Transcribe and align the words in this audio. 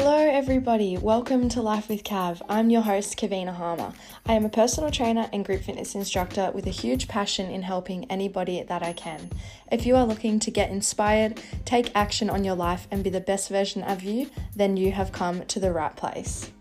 Hello, 0.00 0.16
everybody. 0.16 0.96
Welcome 0.96 1.48
to 1.48 1.60
Life 1.60 1.88
with 1.88 2.04
Kav. 2.04 2.40
I'm 2.48 2.70
your 2.70 2.82
host, 2.82 3.18
Kavina 3.18 3.52
Harmer. 3.52 3.92
I 4.26 4.34
am 4.34 4.44
a 4.44 4.48
personal 4.48 4.92
trainer 4.92 5.28
and 5.32 5.44
group 5.44 5.62
fitness 5.62 5.96
instructor 5.96 6.52
with 6.54 6.68
a 6.68 6.70
huge 6.70 7.08
passion 7.08 7.50
in 7.50 7.62
helping 7.62 8.04
anybody 8.04 8.62
that 8.62 8.80
I 8.84 8.92
can. 8.92 9.28
If 9.72 9.86
you 9.86 9.96
are 9.96 10.06
looking 10.06 10.38
to 10.38 10.52
get 10.52 10.70
inspired, 10.70 11.42
take 11.64 11.90
action 11.96 12.30
on 12.30 12.44
your 12.44 12.54
life, 12.54 12.86
and 12.92 13.02
be 13.02 13.10
the 13.10 13.20
best 13.20 13.48
version 13.48 13.82
of 13.82 14.04
you, 14.04 14.30
then 14.54 14.76
you 14.76 14.92
have 14.92 15.10
come 15.10 15.44
to 15.46 15.58
the 15.58 15.72
right 15.72 15.96
place. 15.96 16.52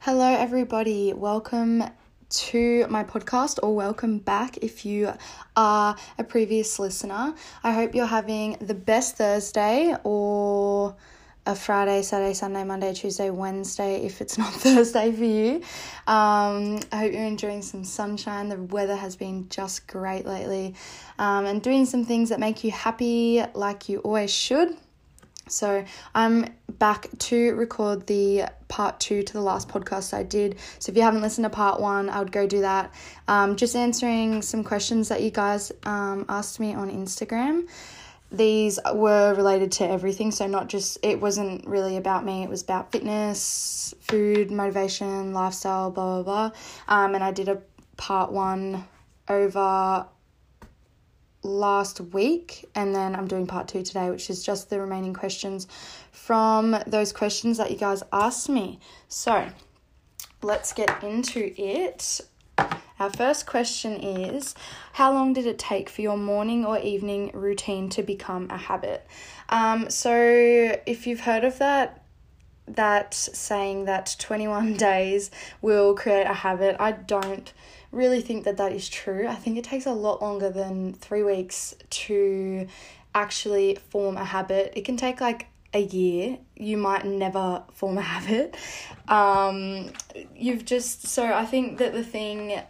Hello, 0.00 0.28
everybody. 0.28 1.14
Welcome 1.14 1.84
to 2.30 2.86
my 2.88 3.02
podcast 3.02 3.58
or 3.62 3.74
welcome 3.74 4.18
back 4.18 4.56
if 4.58 4.86
you 4.86 5.12
are 5.56 5.96
a 6.16 6.24
previous 6.24 6.78
listener. 6.78 7.34
I 7.64 7.72
hope 7.72 7.94
you're 7.94 8.06
having 8.06 8.56
the 8.60 8.74
best 8.74 9.16
Thursday 9.16 9.96
or 10.04 10.94
a 11.46 11.56
Friday, 11.56 12.02
Saturday, 12.02 12.34
Sunday, 12.34 12.62
Monday, 12.62 12.94
Tuesday, 12.94 13.30
Wednesday 13.30 14.04
if 14.04 14.20
it's 14.20 14.38
not 14.38 14.52
Thursday 14.54 15.10
for 15.10 15.24
you. 15.24 15.56
Um, 16.06 16.80
I 16.92 16.98
hope 16.98 17.12
you're 17.12 17.24
enjoying 17.24 17.62
some 17.62 17.82
sunshine. 17.84 18.48
The 18.48 18.62
weather 18.62 18.96
has 18.96 19.16
been 19.16 19.48
just 19.48 19.88
great 19.88 20.24
lately 20.24 20.76
um, 21.18 21.46
and 21.46 21.60
doing 21.60 21.84
some 21.84 22.04
things 22.04 22.28
that 22.28 22.38
make 22.38 22.62
you 22.62 22.70
happy 22.70 23.42
like 23.54 23.88
you 23.88 23.98
always 23.98 24.32
should. 24.32 24.76
So 25.52 25.84
I'm 26.14 26.46
back 26.78 27.08
to 27.18 27.54
record 27.54 28.06
the 28.06 28.44
part 28.68 29.00
two 29.00 29.22
to 29.22 29.32
the 29.32 29.40
last 29.40 29.68
podcast 29.68 30.14
I 30.14 30.22
did. 30.22 30.56
So 30.78 30.90
if 30.90 30.96
you 30.96 31.02
haven't 31.02 31.22
listened 31.22 31.44
to 31.44 31.50
part 31.50 31.80
one, 31.80 32.08
I 32.08 32.20
would 32.20 32.32
go 32.32 32.46
do 32.46 32.60
that. 32.60 32.92
Um, 33.28 33.56
just 33.56 33.76
answering 33.76 34.42
some 34.42 34.64
questions 34.64 35.08
that 35.08 35.22
you 35.22 35.30
guys 35.30 35.72
um, 35.84 36.24
asked 36.28 36.60
me 36.60 36.74
on 36.74 36.90
Instagram. 36.90 37.68
These 38.32 38.78
were 38.94 39.34
related 39.34 39.72
to 39.72 39.88
everything, 39.88 40.30
so 40.30 40.46
not 40.46 40.68
just 40.68 40.98
it 41.02 41.20
wasn't 41.20 41.66
really 41.66 41.96
about 41.96 42.24
me. 42.24 42.44
It 42.44 42.48
was 42.48 42.62
about 42.62 42.92
fitness, 42.92 43.92
food, 44.02 44.52
motivation, 44.52 45.32
lifestyle, 45.32 45.90
blah 45.90 46.22
blah 46.22 46.48
blah. 46.48 46.58
Um, 46.86 47.16
and 47.16 47.24
I 47.24 47.32
did 47.32 47.48
a 47.48 47.60
part 47.96 48.30
one 48.30 48.84
over 49.28 50.06
last 51.42 52.00
week, 52.00 52.66
and 52.74 52.94
then 52.94 53.14
I'm 53.14 53.26
doing 53.26 53.46
part 53.46 53.68
two 53.68 53.82
today, 53.82 54.10
which 54.10 54.30
is 54.30 54.44
just 54.44 54.70
the 54.70 54.80
remaining 54.80 55.14
questions 55.14 55.66
from 56.12 56.76
those 56.86 57.12
questions 57.12 57.56
that 57.58 57.70
you 57.70 57.76
guys 57.76 58.02
asked 58.12 58.48
me. 58.48 58.78
So 59.08 59.48
let's 60.42 60.72
get 60.72 61.02
into 61.02 61.52
it. 61.56 62.20
Our 62.98 63.10
first 63.10 63.46
question 63.46 63.92
is 63.94 64.54
How 64.92 65.12
long 65.12 65.32
did 65.32 65.46
it 65.46 65.58
take 65.58 65.88
for 65.88 66.02
your 66.02 66.18
morning 66.18 66.66
or 66.66 66.78
evening 66.78 67.30
routine 67.32 67.88
to 67.90 68.02
become 68.02 68.48
a 68.50 68.58
habit? 68.58 69.06
Um, 69.48 69.88
so, 69.88 70.12
if 70.14 71.06
you've 71.06 71.20
heard 71.20 71.44
of 71.44 71.58
that, 71.58 71.99
that 72.76 73.14
saying 73.14 73.84
that 73.86 74.16
21 74.18 74.74
days 74.76 75.30
will 75.60 75.94
create 75.94 76.26
a 76.26 76.34
habit, 76.34 76.76
I 76.78 76.92
don't 76.92 77.52
really 77.92 78.20
think 78.20 78.44
that 78.44 78.56
that 78.56 78.72
is 78.72 78.88
true. 78.88 79.26
I 79.26 79.34
think 79.34 79.58
it 79.58 79.64
takes 79.64 79.86
a 79.86 79.92
lot 79.92 80.22
longer 80.22 80.50
than 80.50 80.92
three 80.92 81.22
weeks 81.22 81.74
to 81.90 82.66
actually 83.14 83.76
form 83.90 84.16
a 84.16 84.24
habit. 84.24 84.72
It 84.76 84.84
can 84.84 84.96
take 84.96 85.20
like 85.20 85.48
a 85.74 85.80
year. 85.80 86.38
You 86.56 86.76
might 86.76 87.04
never 87.04 87.62
form 87.72 87.98
a 87.98 88.02
habit. 88.14 88.56
Um, 89.08 89.90
you've 90.36 90.64
just, 90.64 91.06
so 91.06 91.32
I 91.32 91.46
think 91.46 91.78
that 91.78 91.92
the 91.92 92.04
thing 92.04 92.60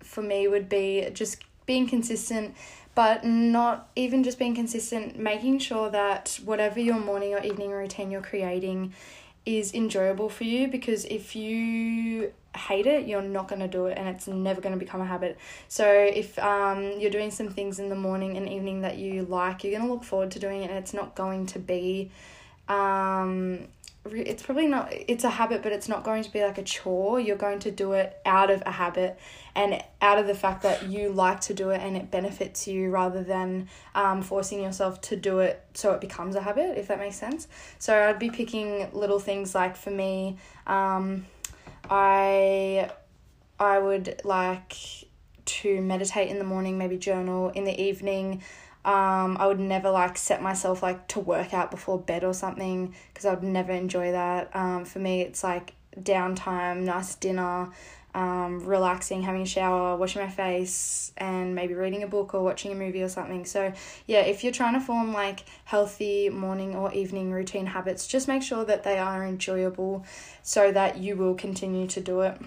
for 0.00 0.22
me 0.22 0.48
would 0.48 0.68
be 0.68 1.08
just 1.12 1.42
being 1.66 1.86
consistent 1.88 2.54
but 2.96 3.24
not 3.24 3.90
even 3.94 4.24
just 4.24 4.38
being 4.38 4.54
consistent, 4.54 5.18
making 5.18 5.58
sure 5.58 5.90
that 5.90 6.40
whatever 6.46 6.80
your 6.80 6.98
morning 6.98 7.34
or 7.34 7.40
evening 7.44 7.70
routine 7.70 8.10
you're 8.10 8.22
creating 8.22 8.94
is 9.46 9.72
enjoyable 9.72 10.28
for 10.28 10.44
you 10.44 10.68
because 10.68 11.04
if 11.04 11.36
you 11.36 12.32
hate 12.56 12.86
it, 12.86 13.06
you're 13.06 13.22
not 13.22 13.48
going 13.48 13.60
to 13.60 13.68
do 13.68 13.86
it 13.86 13.96
and 13.96 14.08
it's 14.08 14.26
never 14.26 14.60
going 14.60 14.74
to 14.74 14.78
become 14.78 15.00
a 15.00 15.06
habit. 15.06 15.38
So, 15.68 15.88
if 15.88 16.38
um, 16.38 16.94
you're 16.98 17.10
doing 17.10 17.30
some 17.30 17.48
things 17.48 17.78
in 17.78 17.88
the 17.88 17.94
morning 17.94 18.36
and 18.36 18.48
evening 18.48 18.80
that 18.80 18.98
you 18.98 19.22
like, 19.22 19.62
you're 19.62 19.72
going 19.78 19.86
to 19.86 19.92
look 19.92 20.04
forward 20.04 20.32
to 20.32 20.38
doing 20.38 20.62
it 20.62 20.70
and 20.70 20.78
it's 20.78 20.92
not 20.92 21.14
going 21.14 21.46
to 21.46 21.58
be. 21.58 22.10
Um, 22.68 23.68
it's 24.14 24.42
probably 24.42 24.66
not 24.66 24.92
it's 24.92 25.24
a 25.24 25.30
habit 25.30 25.62
but 25.62 25.72
it's 25.72 25.88
not 25.88 26.04
going 26.04 26.22
to 26.22 26.32
be 26.32 26.42
like 26.42 26.58
a 26.58 26.62
chore 26.62 27.18
you're 27.18 27.36
going 27.36 27.58
to 27.58 27.70
do 27.70 27.92
it 27.92 28.18
out 28.24 28.50
of 28.50 28.62
a 28.66 28.70
habit 28.70 29.18
and 29.54 29.82
out 30.02 30.18
of 30.18 30.26
the 30.26 30.34
fact 30.34 30.62
that 30.62 30.88
you 30.88 31.08
like 31.08 31.40
to 31.40 31.54
do 31.54 31.70
it 31.70 31.80
and 31.80 31.96
it 31.96 32.10
benefits 32.10 32.68
you 32.68 32.90
rather 32.90 33.22
than 33.22 33.68
um, 33.94 34.22
forcing 34.22 34.62
yourself 34.62 35.00
to 35.00 35.16
do 35.16 35.38
it 35.38 35.64
so 35.74 35.92
it 35.92 36.00
becomes 36.00 36.34
a 36.36 36.40
habit 36.40 36.78
if 36.78 36.88
that 36.88 36.98
makes 36.98 37.16
sense 37.16 37.48
so 37.78 38.08
i'd 38.08 38.18
be 38.18 38.30
picking 38.30 38.88
little 38.92 39.18
things 39.18 39.54
like 39.54 39.76
for 39.76 39.90
me 39.90 40.36
um, 40.66 41.24
I 41.90 42.90
I 43.58 43.78
would 43.78 44.20
like 44.24 44.74
to 45.44 45.80
meditate 45.80 46.28
in 46.28 46.38
the 46.38 46.44
morning, 46.44 46.76
maybe 46.76 46.98
journal 46.98 47.50
in 47.50 47.64
the 47.64 47.80
evening. 47.80 48.42
Um, 48.86 49.36
I 49.40 49.48
would 49.48 49.58
never 49.58 49.90
like 49.90 50.16
set 50.16 50.40
myself 50.40 50.80
like 50.80 51.08
to 51.08 51.20
work 51.20 51.52
out 51.52 51.72
before 51.72 51.98
bed 51.98 52.22
or 52.22 52.32
something 52.32 52.94
because 53.08 53.26
I 53.26 53.34
would 53.34 53.42
never 53.42 53.72
enjoy 53.72 54.12
that. 54.12 54.54
Um, 54.54 54.84
for 54.84 55.00
me, 55.00 55.22
it's 55.22 55.42
like 55.42 55.74
downtime, 56.00 56.82
nice 56.84 57.16
dinner, 57.16 57.70
um, 58.14 58.64
relaxing, 58.64 59.22
having 59.22 59.42
a 59.42 59.46
shower, 59.46 59.96
washing 59.96 60.22
my 60.22 60.28
face, 60.28 61.10
and 61.16 61.56
maybe 61.56 61.74
reading 61.74 62.04
a 62.04 62.06
book 62.06 62.32
or 62.32 62.44
watching 62.44 62.70
a 62.70 62.76
movie 62.76 63.02
or 63.02 63.08
something. 63.08 63.44
So, 63.44 63.72
yeah, 64.06 64.20
if 64.20 64.44
you're 64.44 64.52
trying 64.52 64.74
to 64.74 64.80
form 64.80 65.12
like 65.12 65.44
healthy 65.64 66.28
morning 66.28 66.76
or 66.76 66.92
evening 66.94 67.32
routine 67.32 67.66
habits, 67.66 68.06
just 68.06 68.28
make 68.28 68.44
sure 68.44 68.64
that 68.64 68.84
they 68.84 68.98
are 68.98 69.26
enjoyable 69.26 70.04
so 70.44 70.70
that 70.70 70.98
you 70.98 71.16
will 71.16 71.34
continue 71.34 71.88
to 71.88 72.00
do 72.00 72.20
it. 72.20 72.40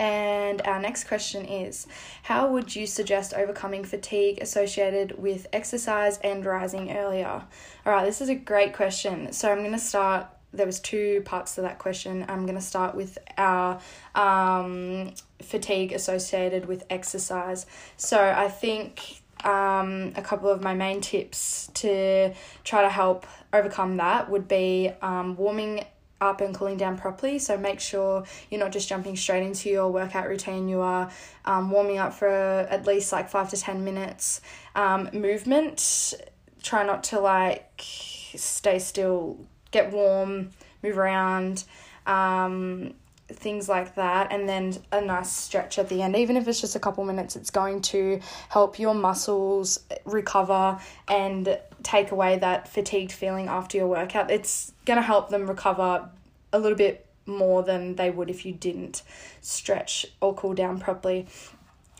And 0.00 0.62
our 0.62 0.80
next 0.80 1.04
question 1.04 1.44
is 1.44 1.86
How 2.22 2.48
would 2.48 2.74
you 2.74 2.86
suggest 2.86 3.34
overcoming 3.34 3.84
fatigue 3.84 4.38
associated 4.40 5.18
with 5.18 5.46
exercise 5.52 6.18
and 6.24 6.44
rising 6.44 6.90
earlier? 6.96 7.44
All 7.84 7.92
right, 7.92 8.06
this 8.06 8.22
is 8.22 8.30
a 8.30 8.34
great 8.34 8.72
question. 8.72 9.32
So 9.34 9.52
I'm 9.52 9.58
going 9.58 9.72
to 9.72 9.78
start 9.78 10.26
there 10.52 10.66
was 10.66 10.80
two 10.80 11.20
parts 11.26 11.54
to 11.54 11.60
that 11.60 11.78
question. 11.78 12.24
I'm 12.28 12.44
going 12.44 12.58
to 12.58 12.64
start 12.64 12.96
with 12.96 13.18
our 13.36 13.78
um, 14.16 15.12
fatigue 15.40 15.92
associated 15.92 16.66
with 16.66 16.82
exercise. 16.90 17.66
So 17.96 18.18
I 18.18 18.48
think 18.48 19.20
um, 19.44 20.12
a 20.16 20.22
couple 20.22 20.50
of 20.50 20.60
my 20.60 20.74
main 20.74 21.02
tips 21.02 21.70
to 21.74 22.32
try 22.64 22.82
to 22.82 22.88
help 22.88 23.26
overcome 23.52 23.98
that 23.98 24.28
would 24.28 24.48
be 24.48 24.90
um, 25.02 25.36
warming 25.36 25.84
up 26.20 26.40
and 26.40 26.54
cooling 26.54 26.76
down 26.76 26.98
properly. 26.98 27.38
So 27.38 27.56
make 27.56 27.80
sure 27.80 28.24
you're 28.50 28.60
not 28.60 28.72
just 28.72 28.88
jumping 28.88 29.16
straight 29.16 29.42
into 29.42 29.70
your 29.70 29.88
workout 29.90 30.28
routine. 30.28 30.68
You 30.68 30.80
are 30.80 31.10
um, 31.44 31.70
warming 31.70 31.98
up 31.98 32.12
for 32.14 32.28
at 32.28 32.86
least 32.86 33.12
like 33.12 33.28
five 33.28 33.50
to 33.50 33.56
ten 33.56 33.84
minutes. 33.84 34.40
Um, 34.74 35.10
movement. 35.12 36.14
Try 36.62 36.84
not 36.84 37.04
to 37.04 37.20
like 37.20 37.82
stay 37.82 38.78
still 38.78 39.38
get 39.70 39.92
warm, 39.92 40.50
move 40.82 40.98
around, 40.98 41.64
um, 42.06 42.94
things 43.28 43.68
like 43.68 43.94
that, 43.94 44.32
and 44.32 44.48
then 44.48 44.76
a 44.92 45.00
nice 45.00 45.30
stretch 45.30 45.78
at 45.78 45.88
the 45.88 46.02
end. 46.02 46.16
Even 46.16 46.36
if 46.36 46.46
it's 46.48 46.60
just 46.60 46.76
a 46.76 46.80
couple 46.80 47.04
minutes, 47.04 47.36
it's 47.36 47.50
going 47.50 47.80
to 47.80 48.20
help 48.48 48.78
your 48.78 48.94
muscles 48.94 49.80
recover 50.04 50.78
and 51.08 51.58
take 51.82 52.10
away 52.10 52.38
that 52.38 52.68
fatigued 52.68 53.12
feeling 53.12 53.48
after 53.48 53.78
your 53.78 53.86
workout. 53.86 54.30
It's 54.30 54.72
going 54.90 55.00
to 55.00 55.06
help 55.06 55.28
them 55.28 55.46
recover 55.46 56.10
a 56.52 56.58
little 56.58 56.76
bit 56.76 57.06
more 57.24 57.62
than 57.62 57.94
they 57.94 58.10
would 58.10 58.28
if 58.28 58.44
you 58.44 58.52
didn't 58.52 59.02
stretch 59.40 60.04
or 60.20 60.34
cool 60.34 60.52
down 60.52 60.80
properly. 60.80 61.28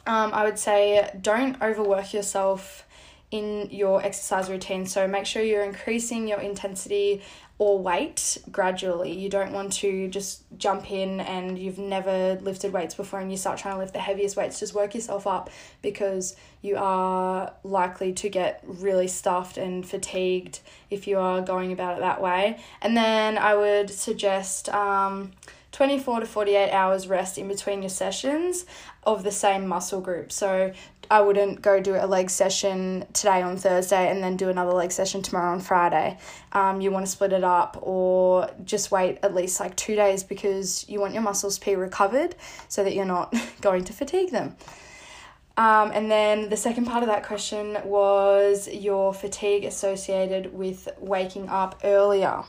Um, 0.06 0.32
I 0.34 0.42
would 0.42 0.58
say 0.58 1.08
don't 1.20 1.60
overwork 1.62 2.12
yourself 2.12 2.84
in 3.30 3.68
your 3.70 4.04
exercise 4.04 4.50
routine. 4.50 4.86
So 4.86 5.06
make 5.06 5.24
sure 5.24 5.40
you're 5.40 5.62
increasing 5.62 6.26
your 6.26 6.40
intensity 6.40 7.22
or 7.60 7.78
weight 7.78 8.38
gradually. 8.50 9.12
You 9.12 9.28
don't 9.28 9.52
want 9.52 9.74
to 9.74 10.08
just 10.08 10.44
jump 10.56 10.90
in 10.90 11.20
and 11.20 11.58
you've 11.58 11.76
never 11.76 12.38
lifted 12.40 12.72
weights 12.72 12.94
before 12.94 13.20
and 13.20 13.30
you 13.30 13.36
start 13.36 13.58
trying 13.58 13.74
to 13.74 13.80
lift 13.80 13.92
the 13.92 13.98
heaviest 13.98 14.34
weights. 14.34 14.58
Just 14.58 14.72
work 14.72 14.94
yourself 14.94 15.26
up 15.26 15.50
because 15.82 16.36
you 16.62 16.78
are 16.78 17.52
likely 17.62 18.14
to 18.14 18.30
get 18.30 18.64
really 18.64 19.06
stuffed 19.06 19.58
and 19.58 19.86
fatigued 19.86 20.60
if 20.88 21.06
you 21.06 21.18
are 21.18 21.42
going 21.42 21.70
about 21.70 21.98
it 21.98 22.00
that 22.00 22.22
way. 22.22 22.58
And 22.80 22.96
then 22.96 23.36
I 23.36 23.54
would 23.54 23.90
suggest 23.90 24.70
um, 24.70 25.32
24 25.72 26.20
to 26.20 26.26
48 26.26 26.70
hours 26.70 27.08
rest 27.08 27.36
in 27.36 27.46
between 27.46 27.82
your 27.82 27.90
sessions 27.90 28.64
of 29.04 29.22
the 29.22 29.30
same 29.30 29.68
muscle 29.68 30.00
group. 30.00 30.32
So 30.32 30.72
I 31.10 31.20
wouldn't 31.20 31.60
go 31.60 31.80
do 31.80 31.96
a 31.96 32.06
leg 32.06 32.30
session 32.30 33.04
today 33.12 33.42
on 33.42 33.56
Thursday 33.56 34.08
and 34.10 34.22
then 34.22 34.36
do 34.36 34.48
another 34.48 34.72
leg 34.72 34.92
session 34.92 35.22
tomorrow 35.22 35.52
on 35.52 35.60
Friday. 35.60 36.16
Um, 36.52 36.80
you 36.80 36.92
want 36.92 37.04
to 37.04 37.10
split 37.10 37.32
it 37.32 37.42
up 37.42 37.78
or 37.82 38.48
just 38.64 38.92
wait 38.92 39.18
at 39.24 39.34
least 39.34 39.58
like 39.58 39.74
two 39.74 39.96
days 39.96 40.22
because 40.22 40.88
you 40.88 41.00
want 41.00 41.12
your 41.12 41.22
muscles 41.22 41.58
to 41.58 41.66
be 41.66 41.74
recovered 41.74 42.36
so 42.68 42.84
that 42.84 42.94
you're 42.94 43.04
not 43.04 43.34
going 43.60 43.82
to 43.84 43.92
fatigue 43.92 44.30
them. 44.30 44.56
Um, 45.56 45.90
and 45.92 46.08
then 46.08 46.48
the 46.48 46.56
second 46.56 46.86
part 46.86 47.02
of 47.02 47.08
that 47.08 47.26
question 47.26 47.76
was 47.84 48.68
your 48.68 49.12
fatigue 49.12 49.64
associated 49.64 50.54
with 50.54 50.88
waking 51.00 51.48
up 51.48 51.80
earlier. 51.82 52.44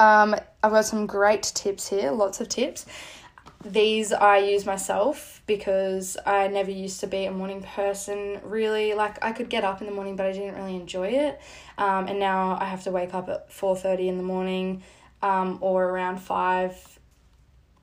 Um, 0.00 0.34
I've 0.62 0.72
got 0.72 0.86
some 0.86 1.06
great 1.06 1.42
tips 1.42 1.88
here, 1.88 2.10
lots 2.12 2.40
of 2.40 2.48
tips. 2.48 2.86
These 3.64 4.12
I 4.12 4.38
use 4.38 4.64
myself 4.64 5.42
because 5.46 6.16
I 6.24 6.46
never 6.46 6.70
used 6.70 7.00
to 7.00 7.08
be 7.08 7.24
a 7.24 7.32
morning 7.32 7.60
person. 7.60 8.40
Really, 8.44 8.94
like 8.94 9.22
I 9.22 9.32
could 9.32 9.50
get 9.50 9.64
up 9.64 9.80
in 9.80 9.88
the 9.88 9.92
morning, 9.92 10.14
but 10.14 10.26
I 10.26 10.32
didn't 10.32 10.54
really 10.54 10.76
enjoy 10.76 11.08
it. 11.08 11.40
Um, 11.76 12.06
and 12.06 12.20
now 12.20 12.56
I 12.60 12.66
have 12.66 12.84
to 12.84 12.92
wake 12.92 13.14
up 13.14 13.28
at 13.28 13.52
four 13.52 13.76
thirty 13.76 14.08
in 14.08 14.16
the 14.16 14.22
morning, 14.22 14.84
um, 15.22 15.58
or 15.60 15.84
around 15.86 16.18
five, 16.18 17.00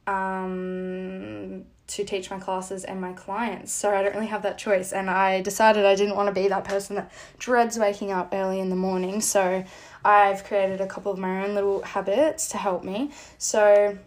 um, 0.07 1.65
to 1.87 2.03
teach 2.05 2.31
my 2.31 2.39
classes 2.39 2.85
and 2.85 3.01
my 3.01 3.11
clients. 3.11 3.73
So 3.73 3.93
I 3.93 4.01
don't 4.01 4.15
really 4.15 4.27
have 4.27 4.43
that 4.43 4.57
choice. 4.57 4.93
And 4.93 5.09
I 5.09 5.41
decided 5.41 5.85
I 5.85 5.95
didn't 5.95 6.15
want 6.15 6.33
to 6.33 6.41
be 6.41 6.47
that 6.47 6.63
person 6.63 6.95
that 6.95 7.11
dreads 7.37 7.77
waking 7.77 8.13
up 8.13 8.29
early 8.31 8.61
in 8.61 8.69
the 8.69 8.77
morning. 8.77 9.19
So 9.19 9.65
I've 10.05 10.45
created 10.45 10.79
a 10.79 10.87
couple 10.87 11.11
of 11.11 11.19
my 11.19 11.45
own 11.45 11.53
little 11.53 11.81
habits 11.81 12.47
to 12.49 12.57
help 12.57 12.85
me. 12.85 13.11
So 13.37 13.97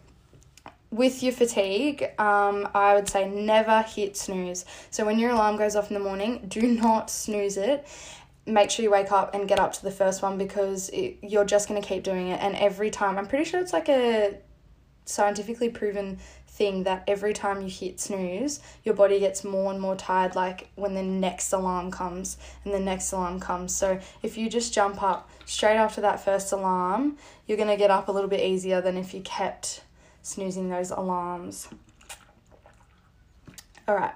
with 0.90 1.22
your 1.22 1.32
fatigue, 1.32 2.02
um, 2.18 2.68
I 2.74 2.94
would 2.94 3.08
say 3.08 3.28
never 3.28 3.82
hit 3.82 4.16
snooze. 4.16 4.64
So 4.90 5.04
when 5.04 5.18
your 5.18 5.30
alarm 5.30 5.56
goes 5.56 5.76
off 5.76 5.90
in 5.90 5.94
the 5.94 6.00
morning, 6.00 6.44
do 6.48 6.62
not 6.62 7.10
snooze 7.10 7.56
it. 7.56 7.86
Make 8.46 8.70
sure 8.70 8.82
you 8.82 8.90
wake 8.90 9.12
up 9.12 9.34
and 9.34 9.46
get 9.46 9.58
up 9.58 9.72
to 9.74 9.82
the 9.82 9.90
first 9.90 10.22
one 10.22 10.38
because 10.38 10.88
it, 10.90 11.18
you're 11.22 11.44
just 11.44 11.68
going 11.68 11.80
to 11.80 11.86
keep 11.86 12.02
doing 12.02 12.28
it. 12.28 12.40
And 12.40 12.56
every 12.56 12.90
time, 12.90 13.18
I'm 13.18 13.26
pretty 13.26 13.44
sure 13.44 13.60
it's 13.60 13.74
like 13.74 13.90
a 13.90 14.38
scientifically 15.04 15.68
proven 15.68 16.18
thing 16.46 16.84
that 16.84 17.04
every 17.06 17.34
time 17.34 17.60
you 17.60 17.68
hit 17.68 18.00
snooze, 18.00 18.60
your 18.84 18.94
body 18.94 19.20
gets 19.20 19.44
more 19.44 19.70
and 19.70 19.80
more 19.80 19.96
tired, 19.96 20.34
like 20.34 20.70
when 20.74 20.94
the 20.94 21.02
next 21.02 21.52
alarm 21.52 21.90
comes 21.90 22.38
and 22.64 22.72
the 22.72 22.80
next 22.80 23.12
alarm 23.12 23.40
comes. 23.40 23.74
So 23.74 24.00
if 24.22 24.38
you 24.38 24.48
just 24.48 24.72
jump 24.72 25.02
up 25.02 25.30
straight 25.44 25.76
after 25.76 26.00
that 26.00 26.24
first 26.24 26.50
alarm, 26.52 27.18
you're 27.46 27.58
going 27.58 27.68
to 27.68 27.76
get 27.76 27.90
up 27.90 28.08
a 28.08 28.12
little 28.12 28.30
bit 28.30 28.40
easier 28.40 28.80
than 28.80 28.96
if 28.96 29.12
you 29.12 29.20
kept 29.20 29.82
snoozing 30.22 30.68
those 30.68 30.90
alarms. 30.90 31.68
All 33.86 33.94
right. 33.94 34.14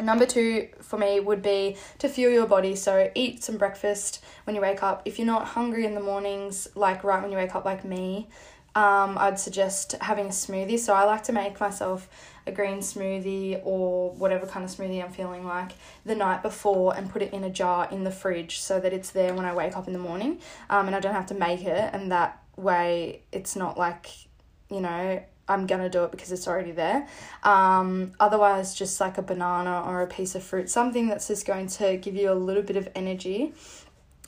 Number 0.00 0.26
two 0.26 0.68
for 0.80 0.96
me 0.96 1.18
would 1.18 1.42
be 1.42 1.76
to 1.98 2.08
fuel 2.08 2.32
your 2.32 2.46
body. 2.46 2.76
So 2.76 3.10
eat 3.14 3.42
some 3.42 3.56
breakfast 3.56 4.22
when 4.44 4.54
you 4.54 4.62
wake 4.62 4.82
up. 4.82 5.02
If 5.04 5.18
you're 5.18 5.26
not 5.26 5.48
hungry 5.48 5.84
in 5.84 5.94
the 5.94 6.00
mornings, 6.00 6.68
like 6.74 7.02
right 7.02 7.20
when 7.20 7.32
you 7.32 7.36
wake 7.36 7.54
up, 7.54 7.64
like 7.64 7.84
me, 7.84 8.28
um, 8.74 9.18
I'd 9.18 9.40
suggest 9.40 9.96
having 10.00 10.26
a 10.26 10.30
smoothie. 10.30 10.78
So 10.78 10.94
I 10.94 11.04
like 11.04 11.24
to 11.24 11.32
make 11.32 11.58
myself 11.60 12.08
a 12.46 12.52
green 12.52 12.78
smoothie 12.78 13.60
or 13.64 14.12
whatever 14.12 14.46
kind 14.46 14.64
of 14.64 14.70
smoothie 14.70 15.02
I'm 15.02 15.12
feeling 15.12 15.44
like 15.44 15.72
the 16.04 16.14
night 16.14 16.42
before 16.42 16.96
and 16.96 17.10
put 17.10 17.20
it 17.20 17.32
in 17.32 17.42
a 17.44 17.50
jar 17.50 17.88
in 17.90 18.04
the 18.04 18.10
fridge 18.10 18.60
so 18.60 18.78
that 18.80 18.92
it's 18.92 19.10
there 19.10 19.34
when 19.34 19.44
I 19.44 19.52
wake 19.52 19.76
up 19.76 19.86
in 19.86 19.92
the 19.92 19.98
morning 19.98 20.38
um, 20.70 20.86
and 20.86 20.94
I 20.94 21.00
don't 21.00 21.14
have 21.14 21.26
to 21.26 21.34
make 21.34 21.62
it. 21.62 21.90
And 21.92 22.12
that 22.12 22.40
way 22.56 23.22
it's 23.32 23.56
not 23.56 23.76
like 23.76 24.27
you 24.70 24.80
know, 24.80 25.22
I'm 25.48 25.66
gonna 25.66 25.88
do 25.88 26.04
it 26.04 26.10
because 26.10 26.30
it's 26.30 26.46
already 26.46 26.72
there. 26.72 27.08
Um, 27.42 28.12
otherwise, 28.20 28.74
just 28.74 29.00
like 29.00 29.18
a 29.18 29.22
banana 29.22 29.82
or 29.86 30.02
a 30.02 30.06
piece 30.06 30.34
of 30.34 30.42
fruit, 30.42 30.68
something 30.68 31.08
that's 31.08 31.28
just 31.28 31.46
going 31.46 31.68
to 31.68 31.96
give 31.96 32.14
you 32.14 32.30
a 32.30 32.34
little 32.34 32.62
bit 32.62 32.76
of 32.76 32.88
energy. 32.94 33.54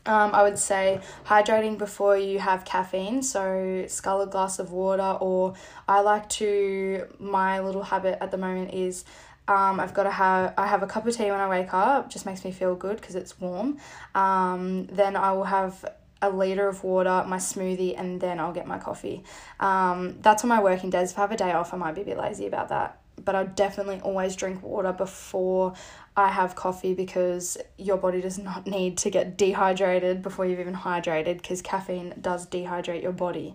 Um, 0.07 0.35
I 0.35 0.43
would 0.43 0.59
say 0.59 1.01
hydrating 1.27 1.77
before 1.77 2.17
you 2.17 2.39
have 2.39 2.65
caffeine, 2.65 3.23
so 3.23 3.85
scull 3.87 4.23
a 4.23 4.27
glass 4.27 4.59
of 4.59 4.73
water, 4.73 5.19
or 5.21 5.55
I 5.87 6.01
like 6.01 6.27
to, 6.31 7.07
my 7.19 7.61
little 7.61 7.83
habit 7.83 8.17
at 8.23 8.31
the 8.31 8.39
moment 8.39 8.73
is 8.73 9.05
um, 9.47 9.79
I've 9.79 9.93
got 9.93 10.05
to 10.05 10.11
have 10.11 10.55
I 10.57 10.67
have 10.69 10.83
a 10.83 10.87
cup 10.87 11.07
of 11.07 11.17
tea 11.17 11.25
when 11.25 11.41
I 11.41 11.49
wake 11.49 11.75
up, 11.75 12.09
just 12.09 12.25
makes 12.25 12.45
me 12.45 12.53
feel 12.53 12.75
good 12.75 12.97
because 12.97 13.15
it's 13.15 13.39
warm. 13.41 13.79
Um, 14.15 14.87
then 14.87 15.17
I 15.17 15.33
will 15.33 15.45
have 15.45 15.85
a 16.23 16.31
liter 16.31 16.69
of 16.69 16.85
water, 16.85 17.25
my 17.27 17.39
smoothie, 17.39 17.99
and 17.99 18.21
then 18.21 18.39
I'll 18.39 18.53
get 18.53 18.67
my 18.67 18.79
coffee. 18.79 19.25
Um, 19.59 20.17
that's 20.21 20.43
on 20.45 20.49
my 20.49 20.63
working 20.63 20.91
days. 20.91 21.13
If 21.13 21.19
I 21.19 21.23
have 21.23 21.33
a 21.33 21.37
day 21.37 21.53
off, 21.53 21.73
I 21.73 21.77
might 21.77 21.95
be 21.95 22.03
a 22.03 22.05
bit 22.05 22.19
lazy 22.19 22.47
about 22.47 22.69
that. 22.69 22.99
But 23.23 23.35
I 23.35 23.45
definitely 23.45 24.01
always 24.01 24.37
drink 24.37 24.63
water 24.63 24.93
before 24.93 25.75
I 26.17 26.29
have 26.29 26.55
coffee 26.55 26.95
because 26.95 27.59
your 27.79 27.97
body 27.97 28.21
does 28.21 28.39
not 28.39 28.67
need 28.79 28.99
to 28.99 29.11
get 29.11 29.37
dehydrated 29.37 30.23
before 30.23 30.47
you've 30.47 30.61
even 30.61 30.75
hydrated 30.75 31.39
because 31.39 31.63
caffeine 31.63 32.15
does 32.21 32.47
dehydrate 32.47 33.03
your 33.03 33.13
body. 33.13 33.55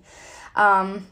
Um, 0.56 1.08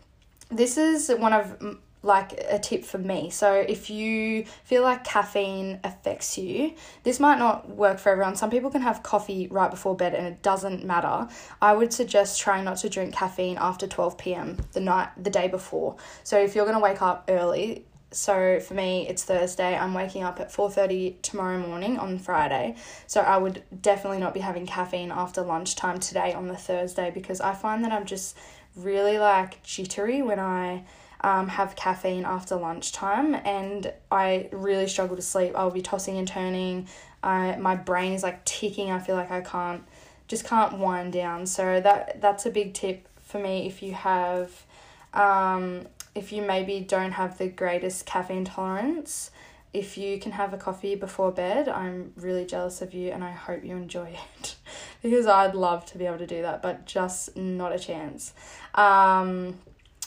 this 0.49 0.77
is 0.77 1.09
one 1.09 1.33
of 1.33 1.79
like 2.03 2.33
a 2.49 2.59
tip 2.59 2.83
for 2.83 2.97
me. 2.97 3.29
So 3.29 3.53
if 3.53 3.89
you 3.89 4.43
feel 4.65 4.83
like 4.83 5.05
caffeine 5.05 5.79
affects 5.83 6.37
you, 6.37 6.75
this 7.03 7.19
might 7.19 7.39
not 7.39 7.69
work 7.69 7.97
for 7.97 8.09
everyone. 8.09 8.35
Some 8.35 8.51
people 8.51 8.69
can 8.69 8.81
have 8.81 9.01
coffee 9.01 9.47
right 9.47 9.71
before 9.71 9.95
bed 9.95 10.13
and 10.13 10.27
it 10.27 10.41
doesn't 10.41 10.83
matter. 10.83 11.27
I 11.61 11.73
would 11.73 11.93
suggest 11.93 12.41
trying 12.41 12.65
not 12.65 12.77
to 12.77 12.89
drink 12.89 13.15
caffeine 13.15 13.57
after 13.57 13.87
12 13.87 14.17
p.m. 14.17 14.57
the 14.73 14.81
night 14.81 15.09
the 15.17 15.29
day 15.29 15.47
before. 15.47 15.95
So 16.23 16.37
if 16.37 16.55
you're 16.55 16.65
going 16.65 16.77
to 16.77 16.83
wake 16.83 17.01
up 17.01 17.25
early, 17.29 17.85
so 18.11 18.59
for 18.59 18.73
me 18.73 19.07
it's 19.07 19.23
Thursday, 19.23 19.75
I'm 19.75 19.93
waking 19.93 20.23
up 20.23 20.39
at 20.39 20.51
4:30 20.51 21.21
tomorrow 21.21 21.57
morning 21.57 21.97
on 21.97 22.19
Friday. 22.19 22.75
So 23.07 23.21
I 23.21 23.37
would 23.37 23.63
definitely 23.81 24.19
not 24.19 24.33
be 24.33 24.41
having 24.41 24.67
caffeine 24.67 25.11
after 25.11 25.41
lunchtime 25.41 25.99
today 25.99 26.33
on 26.33 26.47
the 26.47 26.57
Thursday 26.57 27.11
because 27.11 27.41
I 27.41 27.53
find 27.53 27.83
that 27.83 27.91
I'm 27.91 28.05
just 28.05 28.37
really 28.75 29.17
like 29.17 29.63
jittery 29.63 30.21
when 30.21 30.39
I 30.39 30.83
um, 31.23 31.47
have 31.47 31.75
caffeine 31.75 32.25
after 32.25 32.55
lunchtime 32.55 33.33
and 33.33 33.91
I 34.11 34.49
really 34.51 34.87
struggle 34.87 35.15
to 35.15 35.21
sleep. 35.21 35.53
I'll 35.55 35.71
be 35.71 35.81
tossing 35.81 36.17
and 36.17 36.27
turning. 36.27 36.87
I, 37.23 37.55
my 37.55 37.75
brain 37.75 38.11
is 38.11 38.23
like 38.23 38.43
ticking. 38.43 38.91
I 38.91 38.99
feel 38.99 39.15
like 39.15 39.31
I 39.31 39.41
can't, 39.41 39.83
just 40.27 40.45
can't 40.45 40.77
wind 40.77 41.13
down. 41.13 41.45
So 41.45 41.79
that 41.79 42.19
that's 42.21 42.45
a 42.45 42.49
big 42.49 42.73
tip 42.73 43.07
for 43.21 43.39
me 43.39 43.65
if 43.67 43.81
you 43.81 43.93
have, 43.93 44.65
um, 45.13 45.87
if 46.13 46.33
you 46.33 46.41
maybe 46.41 46.81
don't 46.81 47.13
have 47.13 47.37
the 47.37 47.47
greatest 47.47 48.05
caffeine 48.05 48.43
tolerance. 48.45 49.31
If 49.73 49.97
you 49.97 50.19
can 50.19 50.33
have 50.33 50.53
a 50.53 50.57
coffee 50.57 50.93
before 50.93 51.31
bed, 51.31 51.67
I'm 51.67 52.13
really 52.15 52.45
jealous 52.45 52.81
of 52.81 52.93
you 52.93 53.11
and 53.11 53.23
I 53.23 53.31
hope 53.31 53.63
you 53.63 53.75
enjoy 53.75 54.15
it 54.39 54.55
because 55.01 55.25
I'd 55.25 55.55
love 55.55 55.85
to 55.87 55.97
be 55.97 56.05
able 56.05 56.17
to 56.17 56.27
do 56.27 56.41
that, 56.41 56.61
but 56.61 56.85
just 56.85 57.35
not 57.37 57.73
a 57.73 57.79
chance. 57.79 58.33
Um, 58.75 59.55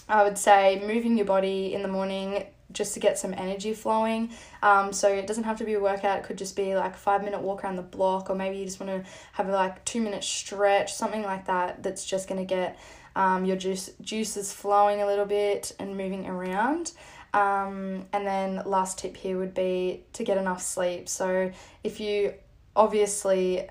I 0.08 0.22
would 0.22 0.38
say 0.38 0.82
moving 0.86 1.16
your 1.16 1.26
body 1.26 1.74
in 1.74 1.82
the 1.82 1.88
morning 1.88 2.46
just 2.72 2.94
to 2.94 3.00
get 3.00 3.18
some 3.18 3.32
energy 3.32 3.72
flowing. 3.72 4.30
Um, 4.62 4.92
so 4.92 5.08
it 5.08 5.26
doesn't 5.26 5.44
have 5.44 5.58
to 5.58 5.64
be 5.64 5.74
a 5.74 5.80
workout, 5.80 6.18
it 6.18 6.24
could 6.24 6.38
just 6.38 6.56
be 6.56 6.74
like 6.74 6.94
a 6.94 6.98
five 6.98 7.24
minute 7.24 7.40
walk 7.40 7.64
around 7.64 7.76
the 7.76 7.82
block, 7.82 8.28
or 8.28 8.34
maybe 8.34 8.58
you 8.58 8.64
just 8.64 8.80
want 8.80 8.90
to 8.90 9.10
have 9.32 9.48
a 9.48 9.52
like 9.52 9.84
two 9.84 10.00
minute 10.00 10.24
stretch, 10.24 10.94
something 10.94 11.22
like 11.22 11.46
that, 11.46 11.82
that's 11.82 12.04
just 12.04 12.28
going 12.28 12.40
to 12.40 12.44
get 12.44 12.78
um, 13.14 13.44
your 13.44 13.56
juice, 13.56 13.90
juices 14.00 14.52
flowing 14.52 15.00
a 15.00 15.06
little 15.06 15.24
bit 15.24 15.72
and 15.78 15.96
moving 15.96 16.26
around. 16.26 16.92
Um, 17.32 18.06
and 18.12 18.26
then 18.26 18.62
last 18.64 18.98
tip 18.98 19.16
here 19.16 19.38
would 19.38 19.54
be 19.54 20.04
to 20.14 20.24
get 20.24 20.38
enough 20.38 20.62
sleep. 20.62 21.08
So 21.08 21.50
if 21.84 22.00
you 22.00 22.34
obviously 22.74 23.68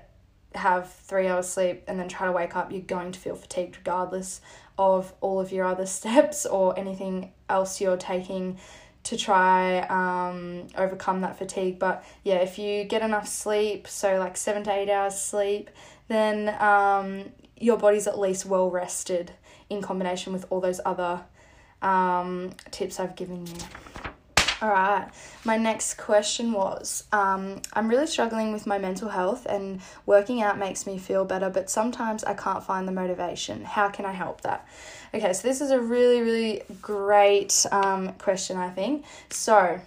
have 0.58 0.92
three 0.92 1.26
hours 1.26 1.48
sleep 1.48 1.84
and 1.86 1.98
then 1.98 2.08
try 2.08 2.26
to 2.26 2.32
wake 2.32 2.56
up, 2.56 2.72
you're 2.72 2.80
going 2.80 3.12
to 3.12 3.18
feel 3.18 3.34
fatigued 3.34 3.76
regardless 3.78 4.40
of 4.78 5.12
all 5.20 5.40
of 5.40 5.52
your 5.52 5.64
other 5.64 5.86
steps 5.98 6.46
or 6.46 6.78
anything 6.78 7.32
else 7.48 7.80
you're 7.80 7.96
taking 7.96 8.58
to 9.04 9.16
try 9.16 9.80
um, 9.82 10.66
overcome 10.76 11.20
that 11.20 11.38
fatigue. 11.38 11.78
But 11.78 12.04
yeah, 12.24 12.36
if 12.36 12.58
you 12.58 12.84
get 12.84 13.02
enough 13.02 13.28
sleep, 13.28 13.86
so 13.86 14.18
like 14.18 14.36
seven 14.36 14.64
to 14.64 14.72
eight 14.72 14.90
hours 14.90 15.16
sleep, 15.16 15.70
then 16.08 16.48
um, 16.60 17.26
your 17.56 17.76
body's 17.76 18.08
at 18.08 18.18
least 18.18 18.46
well 18.46 18.68
rested 18.68 19.32
in 19.70 19.80
combination 19.80 20.32
with 20.32 20.44
all 20.50 20.60
those 20.60 20.80
other 20.84 21.22
um, 21.82 22.50
tips 22.72 22.98
I've 22.98 23.14
given 23.14 23.46
you. 23.46 23.54
All 24.62 24.70
right. 24.70 25.06
My 25.44 25.58
next 25.58 25.98
question 25.98 26.52
was 26.52 27.04
um, 27.12 27.60
I'm 27.74 27.88
really 27.88 28.06
struggling 28.06 28.52
with 28.52 28.66
my 28.66 28.78
mental 28.78 29.10
health, 29.10 29.46
and 29.46 29.80
working 30.06 30.40
out 30.40 30.58
makes 30.58 30.86
me 30.86 30.96
feel 30.98 31.26
better, 31.26 31.50
but 31.50 31.68
sometimes 31.68 32.24
I 32.24 32.32
can't 32.32 32.64
find 32.64 32.88
the 32.88 32.92
motivation. 32.92 33.64
How 33.64 33.90
can 33.90 34.06
I 34.06 34.12
help 34.12 34.40
that? 34.42 34.66
Okay, 35.12 35.32
so 35.34 35.46
this 35.46 35.60
is 35.60 35.70
a 35.70 35.80
really, 35.80 36.22
really 36.22 36.62
great 36.80 37.66
um, 37.70 38.12
question, 38.14 38.56
I 38.56 38.70
think. 38.70 39.04
So, 39.28 39.80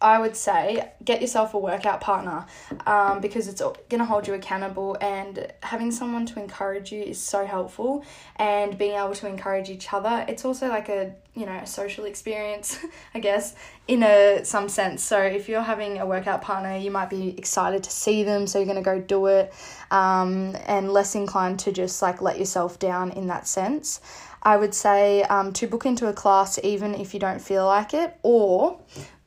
I 0.00 0.18
would 0.18 0.36
say 0.36 0.92
get 1.04 1.20
yourself 1.20 1.54
a 1.54 1.58
workout 1.58 2.00
partner. 2.00 2.46
um, 2.86 3.20
because 3.20 3.48
it's 3.48 3.60
going 3.60 3.98
to 3.98 4.04
hold 4.04 4.26
you 4.26 4.34
accountable 4.34 4.96
and 5.00 5.52
having 5.62 5.90
someone 5.90 6.26
to 6.26 6.40
encourage 6.40 6.92
you 6.92 7.02
is 7.02 7.20
so 7.20 7.46
helpful 7.46 8.04
and 8.36 8.76
being 8.78 8.96
able 8.96 9.14
to 9.14 9.26
encourage 9.26 9.68
each 9.68 9.92
other 9.92 10.24
it's 10.28 10.44
also 10.44 10.68
like 10.68 10.88
a 10.88 11.14
you 11.34 11.46
know 11.46 11.56
a 11.56 11.66
social 11.66 12.04
experience 12.04 12.78
i 13.14 13.18
guess 13.20 13.54
in 13.88 14.02
a 14.02 14.44
some 14.44 14.68
sense 14.68 15.02
so 15.02 15.20
if 15.20 15.48
you're 15.48 15.62
having 15.62 15.98
a 15.98 16.06
workout 16.06 16.42
partner 16.42 16.76
you 16.76 16.90
might 16.90 17.10
be 17.10 17.36
excited 17.38 17.82
to 17.82 17.90
see 17.90 18.22
them 18.24 18.46
so 18.46 18.58
you're 18.58 18.66
going 18.66 18.76
to 18.76 18.82
go 18.82 19.00
do 19.00 19.26
it 19.26 19.52
um, 19.90 20.56
and 20.66 20.92
less 20.92 21.14
inclined 21.14 21.58
to 21.58 21.72
just 21.72 22.00
like 22.02 22.20
let 22.20 22.38
yourself 22.38 22.78
down 22.78 23.10
in 23.12 23.26
that 23.26 23.46
sense 23.46 24.00
I 24.42 24.56
would 24.56 24.74
say 24.74 25.22
um, 25.24 25.52
to 25.54 25.66
book 25.66 25.84
into 25.84 26.08
a 26.08 26.14
class 26.14 26.58
even 26.62 26.94
if 26.94 27.12
you 27.12 27.20
don't 27.20 27.40
feel 27.40 27.66
like 27.66 27.92
it, 27.92 28.16
or 28.22 28.80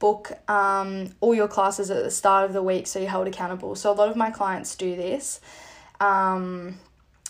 book 0.04 0.34
um, 0.50 1.10
all 1.22 1.34
your 1.34 1.48
classes 1.48 1.90
at 1.90 2.04
the 2.04 2.12
start 2.12 2.44
of 2.46 2.52
the 2.52 2.62
week 2.62 2.86
so 2.88 3.00
you're 3.00 3.10
held 3.10 3.26
accountable. 3.26 3.74
So 3.74 3.90
a 3.90 3.96
lot 3.96 4.10
of 4.10 4.18
my 4.18 4.32
clients 4.32 4.76
do 4.76 4.98
this. 4.98 5.40
Um, 6.02 6.78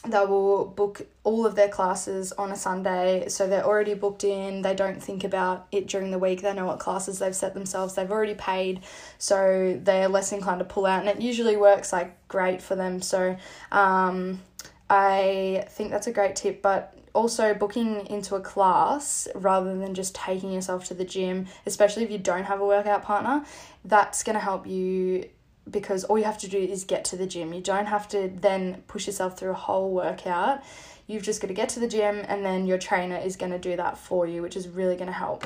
they 0.03 0.25
will 0.25 0.65
book 0.65 1.06
all 1.24 1.46
of 1.46 1.53
their 1.53 1.70
classes 1.70 2.32
on 2.32 2.51
a 2.51 2.56
Sunday, 2.56 3.27
so 3.27 3.48
they're 3.48 3.63
already 3.63 3.94
booked 3.94 4.24
in. 4.24 4.63
They 4.63 4.74
don't 4.74 5.01
think 5.01 5.24
about 5.24 5.68
it 5.72 5.86
during 5.88 6.10
the 6.10 6.18
week. 6.18 6.42
They 6.42 6.51
know 6.51 6.65
what 6.65 6.80
classes 6.80 7.20
they've 7.20 7.36
set 7.36 7.53
themselves. 7.53 7.94
They've 7.94 8.12
already 8.12 8.34
paid, 8.34 8.82
so 9.20 9.80
they're 9.80 10.10
less 10.10 10.32
inclined 10.32 10.60
to 10.60 10.65
pull 10.65 10.88
out, 10.88 11.06
and 11.06 11.08
it 11.08 11.22
usually 11.22 11.56
works 11.56 11.94
like 11.94 12.27
great 12.27 12.60
for 12.60 12.75
them. 12.75 13.03
So, 13.03 13.38
um, 13.72 14.42
I 14.89 15.65
think 15.70 15.92
that's 15.92 16.08
a 16.08 16.12
great 16.12 16.36
tip. 16.36 16.63
But 16.63 16.98
also 17.13 17.53
booking 17.53 18.08
into 18.08 18.36
a 18.36 18.41
class 18.41 19.27
rather 19.36 19.77
than 19.77 19.93
just 19.93 20.15
taking 20.15 20.51
yourself 20.51 20.86
to 20.86 20.93
the 20.93 21.05
gym, 21.05 21.48
especially 21.65 22.03
if 22.03 22.12
you 22.12 22.17
don't 22.17 22.46
have 22.46 22.60
a 22.60 22.65
workout 22.65 23.03
partner, 23.03 23.46
that's 23.86 24.24
going 24.24 24.36
to 24.36 24.39
help 24.39 24.67
you 24.67 25.29
because 25.70 26.03
all 26.03 26.17
you 26.17 26.25
have 26.25 26.39
to 26.39 26.50
do 26.50 26.58
is 26.58 26.84
get 26.84 27.05
to 27.05 27.15
the 27.15 27.25
gym. 27.25 27.53
You 27.53 27.62
don't 27.62 27.86
have 27.86 28.08
to 28.10 28.32
then 28.34 28.84
push 28.88 29.08
yourself 29.08 29.38
through 29.38 29.51
a 29.51 29.55
whole 29.55 29.91
workout. 29.91 30.63
You've 31.08 31.24
just 31.24 31.41
got 31.41 31.48
to 31.48 31.53
get 31.53 31.70
to 31.70 31.79
the 31.79 31.88
gym 31.88 32.24
and 32.27 32.43
then 32.43 32.65
your 32.65 32.77
trainer 32.77 33.17
is 33.17 33.36
going 33.36 33.51
to 33.51 33.60
do 33.60 33.75
that 33.75 33.98
for 33.98 34.27
you, 34.27 34.41
which 34.41 34.55
is 34.55 34.67
really 34.67 34.96
going 34.96 35.08
to 35.08 35.13
help. 35.13 35.46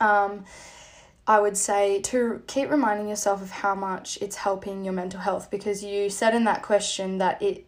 Um, 0.00 0.44
I 1.26 1.40
would 1.40 1.56
say 1.56 2.00
to 2.02 2.42
keep 2.46 2.70
reminding 2.70 3.08
yourself 3.08 3.40
of 3.40 3.50
how 3.50 3.74
much 3.74 4.18
it's 4.20 4.36
helping 4.36 4.84
your 4.84 4.92
mental 4.92 5.20
health 5.20 5.50
because 5.50 5.82
you 5.82 6.10
said 6.10 6.34
in 6.34 6.44
that 6.44 6.62
question 6.62 7.18
that 7.18 7.40
it 7.40 7.66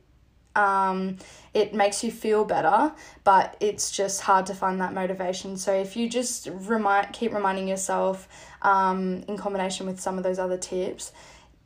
um, 0.56 1.18
it 1.54 1.74
makes 1.74 2.02
you 2.02 2.10
feel 2.10 2.44
better, 2.44 2.92
but 3.24 3.56
it's 3.60 3.90
just 3.90 4.20
hard 4.22 4.46
to 4.46 4.54
find 4.54 4.80
that 4.80 4.92
motivation. 4.92 5.56
So 5.56 5.72
if 5.72 5.96
you 5.96 6.08
just 6.08 6.48
remind, 6.52 7.12
keep 7.12 7.32
reminding 7.32 7.68
yourself, 7.68 8.28
um, 8.62 9.22
in 9.28 9.36
combination 9.36 9.86
with 9.86 10.00
some 10.00 10.18
of 10.18 10.24
those 10.24 10.38
other 10.38 10.58
tips, 10.58 11.12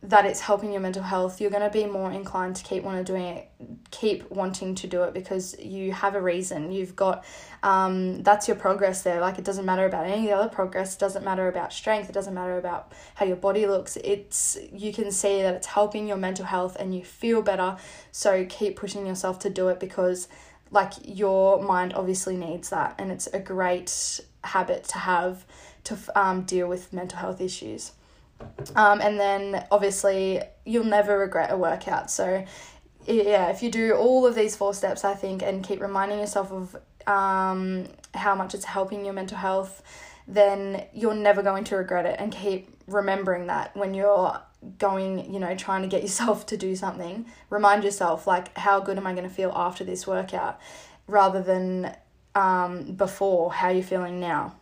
that 0.02 0.24
it's 0.24 0.40
helping 0.40 0.72
your 0.72 0.80
mental 0.80 1.02
health, 1.02 1.40
you're 1.40 1.50
going 1.50 1.62
to 1.62 1.70
be 1.70 1.84
more 1.84 2.10
inclined 2.10 2.56
to 2.56 2.64
keep 2.64 2.82
wanting 2.82 3.04
doing 3.04 3.24
it, 3.24 3.50
keep 3.90 4.30
wanting 4.30 4.74
to 4.74 4.86
do 4.86 5.02
it 5.02 5.12
because 5.12 5.58
you 5.58 5.92
have 5.92 6.14
a 6.14 6.20
reason. 6.20 6.72
You've 6.72 6.96
got 6.96 7.22
um, 7.62 8.22
that's 8.22 8.48
your 8.48 8.56
progress 8.56 9.02
there. 9.02 9.20
Like 9.20 9.38
it 9.38 9.44
doesn't 9.44 9.66
matter 9.66 9.84
about 9.84 10.06
any 10.06 10.22
of 10.22 10.24
the 10.24 10.32
other 10.32 10.48
progress. 10.48 10.94
It 10.94 11.00
doesn't 11.00 11.22
matter 11.22 11.48
about 11.48 11.72
strength. 11.72 12.08
It 12.08 12.12
doesn't 12.12 12.32
matter 12.32 12.56
about 12.56 12.92
how 13.14 13.26
your 13.26 13.36
body 13.36 13.66
looks. 13.66 13.98
It's 14.02 14.56
you 14.72 14.90
can 14.92 15.12
see 15.12 15.42
that 15.42 15.54
it's 15.54 15.66
helping 15.66 16.08
your 16.08 16.16
mental 16.16 16.46
health 16.46 16.76
and 16.80 16.94
you 16.94 17.04
feel 17.04 17.42
better. 17.42 17.76
So 18.10 18.46
keep 18.48 18.76
pushing 18.76 19.06
yourself 19.06 19.38
to 19.40 19.50
do 19.50 19.68
it 19.68 19.78
because 19.78 20.28
like 20.70 20.92
your 21.04 21.62
mind 21.62 21.92
obviously 21.92 22.36
needs 22.36 22.70
that 22.70 22.94
and 22.98 23.12
it's 23.12 23.26
a 23.28 23.40
great 23.40 24.20
habit 24.44 24.84
to 24.84 24.98
have 24.98 25.44
to 25.84 25.98
um, 26.14 26.42
deal 26.42 26.68
with 26.68 26.90
mental 26.90 27.18
health 27.18 27.40
issues. 27.42 27.92
Um, 28.76 29.00
and 29.00 29.18
then 29.18 29.66
obviously 29.70 30.40
you'll 30.64 30.84
never 30.84 31.18
regret 31.18 31.50
a 31.50 31.56
workout. 31.56 32.10
So 32.10 32.44
yeah, 33.06 33.48
if 33.50 33.62
you 33.62 33.70
do 33.70 33.94
all 33.94 34.26
of 34.26 34.34
these 34.34 34.56
four 34.56 34.74
steps, 34.74 35.04
I 35.04 35.14
think, 35.14 35.42
and 35.42 35.64
keep 35.64 35.80
reminding 35.80 36.18
yourself 36.18 36.52
of 36.52 36.76
um, 37.06 37.86
how 38.14 38.34
much 38.34 38.54
it's 38.54 38.64
helping 38.64 39.04
your 39.04 39.14
mental 39.14 39.38
health, 39.38 39.82
then 40.28 40.84
you're 40.92 41.14
never 41.14 41.42
going 41.42 41.64
to 41.64 41.76
regret 41.76 42.06
it. 42.06 42.16
And 42.18 42.32
keep 42.32 42.68
remembering 42.86 43.46
that 43.46 43.76
when 43.76 43.94
you're 43.94 44.40
going, 44.78 45.32
you 45.32 45.40
know, 45.40 45.54
trying 45.54 45.82
to 45.82 45.88
get 45.88 46.02
yourself 46.02 46.46
to 46.46 46.56
do 46.56 46.76
something, 46.76 47.26
remind 47.48 47.84
yourself, 47.84 48.26
like, 48.26 48.56
how 48.56 48.80
good 48.80 48.96
am 48.96 49.06
I 49.06 49.12
going 49.12 49.28
to 49.28 49.34
feel 49.34 49.52
after 49.54 49.84
this 49.84 50.06
workout 50.06 50.60
rather 51.06 51.42
than 51.42 51.94
um, 52.34 52.92
before, 52.92 53.52
how 53.52 53.70
you're 53.70 53.82
feeling 53.82 54.20
now. 54.20 54.54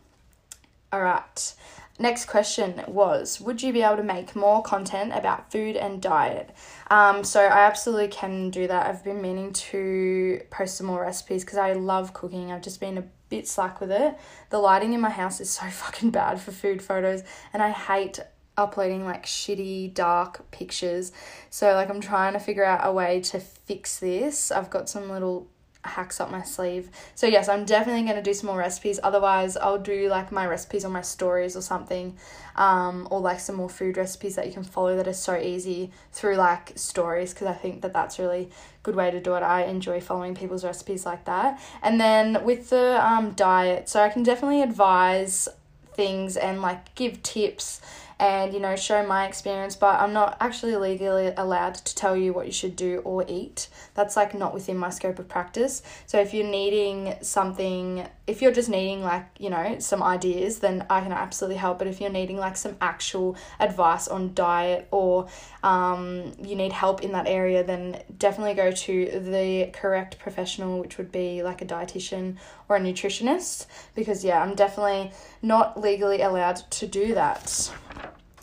All 0.93 1.03
right. 1.03 1.55
Next 2.01 2.27
question 2.27 2.83
was 2.87 3.41
Would 3.41 3.63
you 3.63 3.73
be 3.73 3.83
able 3.83 3.97
to 3.97 4.03
make 4.05 4.37
more 4.37 4.63
content 4.63 5.13
about 5.15 5.51
food 5.51 5.77
and 5.77 6.01
diet? 6.01 6.51
Um, 6.91 7.25
so, 7.25 7.41
I 7.41 7.67
absolutely 7.67 8.09
can 8.09 8.51
do 8.51 8.69
that. 8.69 8.87
I've 8.87 9.03
been 9.03 9.21
meaning 9.21 9.53
to 9.53 10.41
post 10.51 10.77
some 10.77 10.87
more 10.87 11.01
recipes 11.01 11.45
because 11.45 11.59
I 11.59 11.73
love 11.73 12.13
cooking. 12.13 12.53
I've 12.53 12.63
just 12.63 12.81
been 12.81 12.99
a 12.99 13.05
bit 13.29 13.49
slack 13.49 13.81
with 13.81 13.91
it. 13.91 14.17
The 14.51 14.59
lighting 14.59 14.93
in 14.93 15.01
my 15.01 15.11
house 15.11 15.41
is 15.41 15.51
so 15.51 15.67
fucking 15.71 16.11
bad 16.11 16.41
for 16.41 16.53
food 16.53 16.83
photos, 16.83 17.25
and 17.53 17.63
I 17.63 17.71
hate 17.71 18.21
uploading 18.57 19.05
like 19.05 19.27
shitty 19.27 19.95
dark 19.95 20.49
pictures. 20.53 21.11
So, 21.51 21.75
like, 21.75 21.91
I'm 21.91 22.01
trying 22.01 22.35
to 22.35 22.41
figure 22.41 22.65
out 22.65 22.87
a 22.87 22.93
way 22.93 23.21
to 23.23 23.41
fix 23.41 23.99
this. 23.99 24.53
I've 24.53 24.71
got 24.71 24.89
some 24.89 25.11
little 25.11 25.49
hacks 25.89 26.21
up 26.21 26.31
my 26.31 26.43
sleeve. 26.43 26.91
So 27.15 27.27
yes, 27.27 27.49
I'm 27.49 27.65
definitely 27.65 28.03
going 28.03 28.17
to 28.17 28.23
do 28.23 28.35
some 28.35 28.49
more 28.49 28.59
recipes. 28.59 29.01
Otherwise, 29.03 29.57
I'll 29.57 29.79
do 29.79 30.09
like 30.09 30.31
my 30.31 30.47
recipes 30.47 30.85
on 30.85 30.93
my 30.93 31.03
stories 31.03 31.57
or 31.57 31.61
something, 31.61 32.17
um, 32.57 33.09
or 33.11 33.21
like 33.21 33.41
some 33.41 33.57
more 33.57 33.69
food 33.69 33.97
recipes 33.97 34.37
that 34.37 34.47
you 34.47 34.53
can 34.53 34.65
follow 34.65 34.97
that 34.97 35.09
are 35.09 35.13
so 35.13 35.37
easy 35.37 35.91
through 36.13 36.37
like 36.37 36.73
stories 36.77 37.33
because 37.33 37.49
I 37.49 37.55
think 37.55 37.83
that 37.83 37.93
that's 37.93 38.19
really 38.19 38.51
good 38.83 38.97
way 38.97 39.11
to 39.11 39.21
do 39.21 39.35
it. 39.35 39.43
I 39.43 39.65
enjoy 39.65 40.01
following 40.01 40.35
people's 40.35 40.65
recipes 40.65 41.05
like 41.05 41.25
that. 41.25 41.61
And 41.83 42.01
then 42.01 42.45
with 42.45 42.71
the 42.71 43.05
um, 43.05 43.33
diet, 43.33 43.89
so 43.89 44.03
I 44.03 44.09
can 44.09 44.23
definitely 44.23 44.63
advise 44.63 45.49
things 45.95 46.37
and 46.37 46.63
like 46.63 46.95
give 46.95 47.23
tips 47.23 47.81
and 48.21 48.53
you 48.53 48.61
know 48.61 48.75
show 48.75 49.07
my 49.07 49.27
experience 49.27 49.77
but 49.77 50.01
i'm 50.01 50.13
not 50.13 50.37
actually 50.41 50.77
legally 50.77 51.33
allowed 51.37 51.75
to 51.75 51.95
tell 51.95 52.17
you 52.17 52.33
what 52.33 52.47
you 52.47 52.53
should 52.53 52.77
do 52.77 52.99
or 53.05 53.25
eat. 53.29 53.69
That's 53.95 54.17
like 54.17 54.35
not 54.35 54.55
within 54.55 54.77
my 54.77 54.91
scope 54.91 55.19
of 55.19 55.29
practice. 55.29 55.83
So 56.07 56.21
if 56.21 56.33
you're 56.35 56.47
needing 56.47 57.15
something 57.23 58.07
if 58.27 58.43
you're 58.43 58.53
just 58.53 58.69
needing 58.69 59.03
like 59.03 59.25
you 59.39 59.49
know 59.49 59.79
some 59.79 60.03
ideas 60.03 60.59
then 60.59 60.85
i 60.91 61.01
can 61.01 61.13
absolutely 61.13 61.57
help. 61.57 61.79
But 61.79 61.89
if 61.89 62.01
you're 62.01 62.11
needing 62.11 62.37
like 62.37 62.57
some 62.57 62.77
actual 62.81 63.37
advice 63.61 64.09
on 64.09 64.35
diet 64.35 64.89
or 64.91 65.29
um, 65.63 66.33
you 66.43 66.55
need 66.55 66.73
help 66.73 67.03
in 67.03 67.13
that 67.13 67.27
area 67.27 67.65
then 67.65 68.03
definitely 68.17 68.55
go 68.55 68.71
to 68.71 69.21
the 69.21 69.71
correct 69.73 70.19
professional 70.19 70.81
which 70.81 70.99
would 70.99 71.11
be 71.11 71.43
like 71.43 71.63
a 71.63 71.67
dietitian 71.67 72.37
or 72.69 72.77
a 72.77 72.81
nutritionist 72.81 73.67
because 73.95 74.25
yeah 74.25 74.41
i'm 74.43 74.55
definitely 74.55 75.11
not 75.43 75.81
legally 75.81 76.21
allowed 76.21 76.57
to 76.71 76.87
do 76.87 77.15
that 77.15 77.71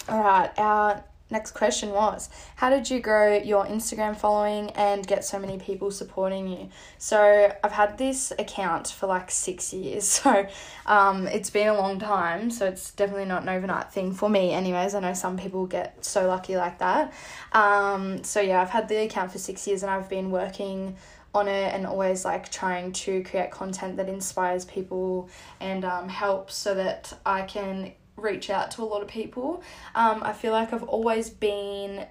all 0.07 0.21
right, 0.21 0.51
our 0.57 1.03
next 1.31 1.51
question 1.51 1.89
was 1.89 2.29
How 2.57 2.69
did 2.69 2.89
you 2.89 3.00
grow 3.00 3.38
your 3.38 3.65
Instagram 3.65 4.15
following 4.15 4.69
and 4.71 5.05
get 5.05 5.25
so 5.25 5.39
many 5.39 5.57
people 5.57 5.89
supporting 5.91 6.47
you? 6.47 6.69
So, 6.97 7.51
I've 7.63 7.71
had 7.71 7.97
this 7.97 8.31
account 8.38 8.88
for 8.88 9.07
like 9.07 9.31
six 9.31 9.74
years, 9.74 10.07
so 10.07 10.47
um, 10.85 11.27
it's 11.27 11.50
been 11.50 11.67
a 11.67 11.74
long 11.74 12.00
time, 12.00 12.51
so 12.51 12.65
it's 12.65 12.91
definitely 12.91 13.25
not 13.25 13.43
an 13.43 13.50
overnight 13.50 13.91
thing 13.91 14.13
for 14.13 14.29
me, 14.29 14.51
anyways. 14.51 14.93
I 14.95 15.00
know 15.00 15.13
some 15.13 15.38
people 15.38 15.65
get 15.65 16.03
so 16.05 16.27
lucky 16.27 16.55
like 16.57 16.79
that. 16.79 17.13
Um, 17.53 18.24
so, 18.24 18.41
yeah, 18.41 18.62
I've 18.62 18.69
had 18.69 18.88
the 18.88 18.97
account 18.97 19.31
for 19.31 19.39
six 19.39 19.67
years 19.67 19.83
and 19.83 19.91
I've 19.91 20.09
been 20.09 20.29
working 20.31 20.95
on 21.33 21.50
it 21.50 21.74
and 21.74 21.85
always 21.85 22.24
like 22.24 22.50
trying 22.50 22.93
to 22.93 23.21
create 23.24 23.51
content 23.51 23.97
that 23.97 24.07
inspires 24.07 24.63
people 24.63 25.29
and 25.59 25.83
um, 25.83 26.07
helps 26.07 26.55
so 26.55 26.74
that 26.74 27.13
I 27.25 27.41
can 27.41 27.91
reach 28.17 28.50
out 28.50 28.72
to 28.72 28.81
a 28.81 28.86
lot 28.86 29.01
of 29.01 29.07
people. 29.07 29.63
Um, 29.93 30.24
I 30.24 30.34
feel 30.34 30.51
like 30.51 30.74
I've 30.74 30.84
always 30.84 31.29
been 31.29 32.05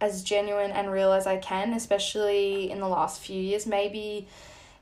as 0.00 0.22
genuine 0.22 0.70
and 0.70 0.90
real 0.90 1.12
as 1.12 1.26
I 1.26 1.38
can, 1.38 1.72
especially 1.72 2.70
in 2.70 2.80
the 2.80 2.88
last 2.88 3.20
few 3.20 3.40
years. 3.40 3.66
Maybe 3.66 4.28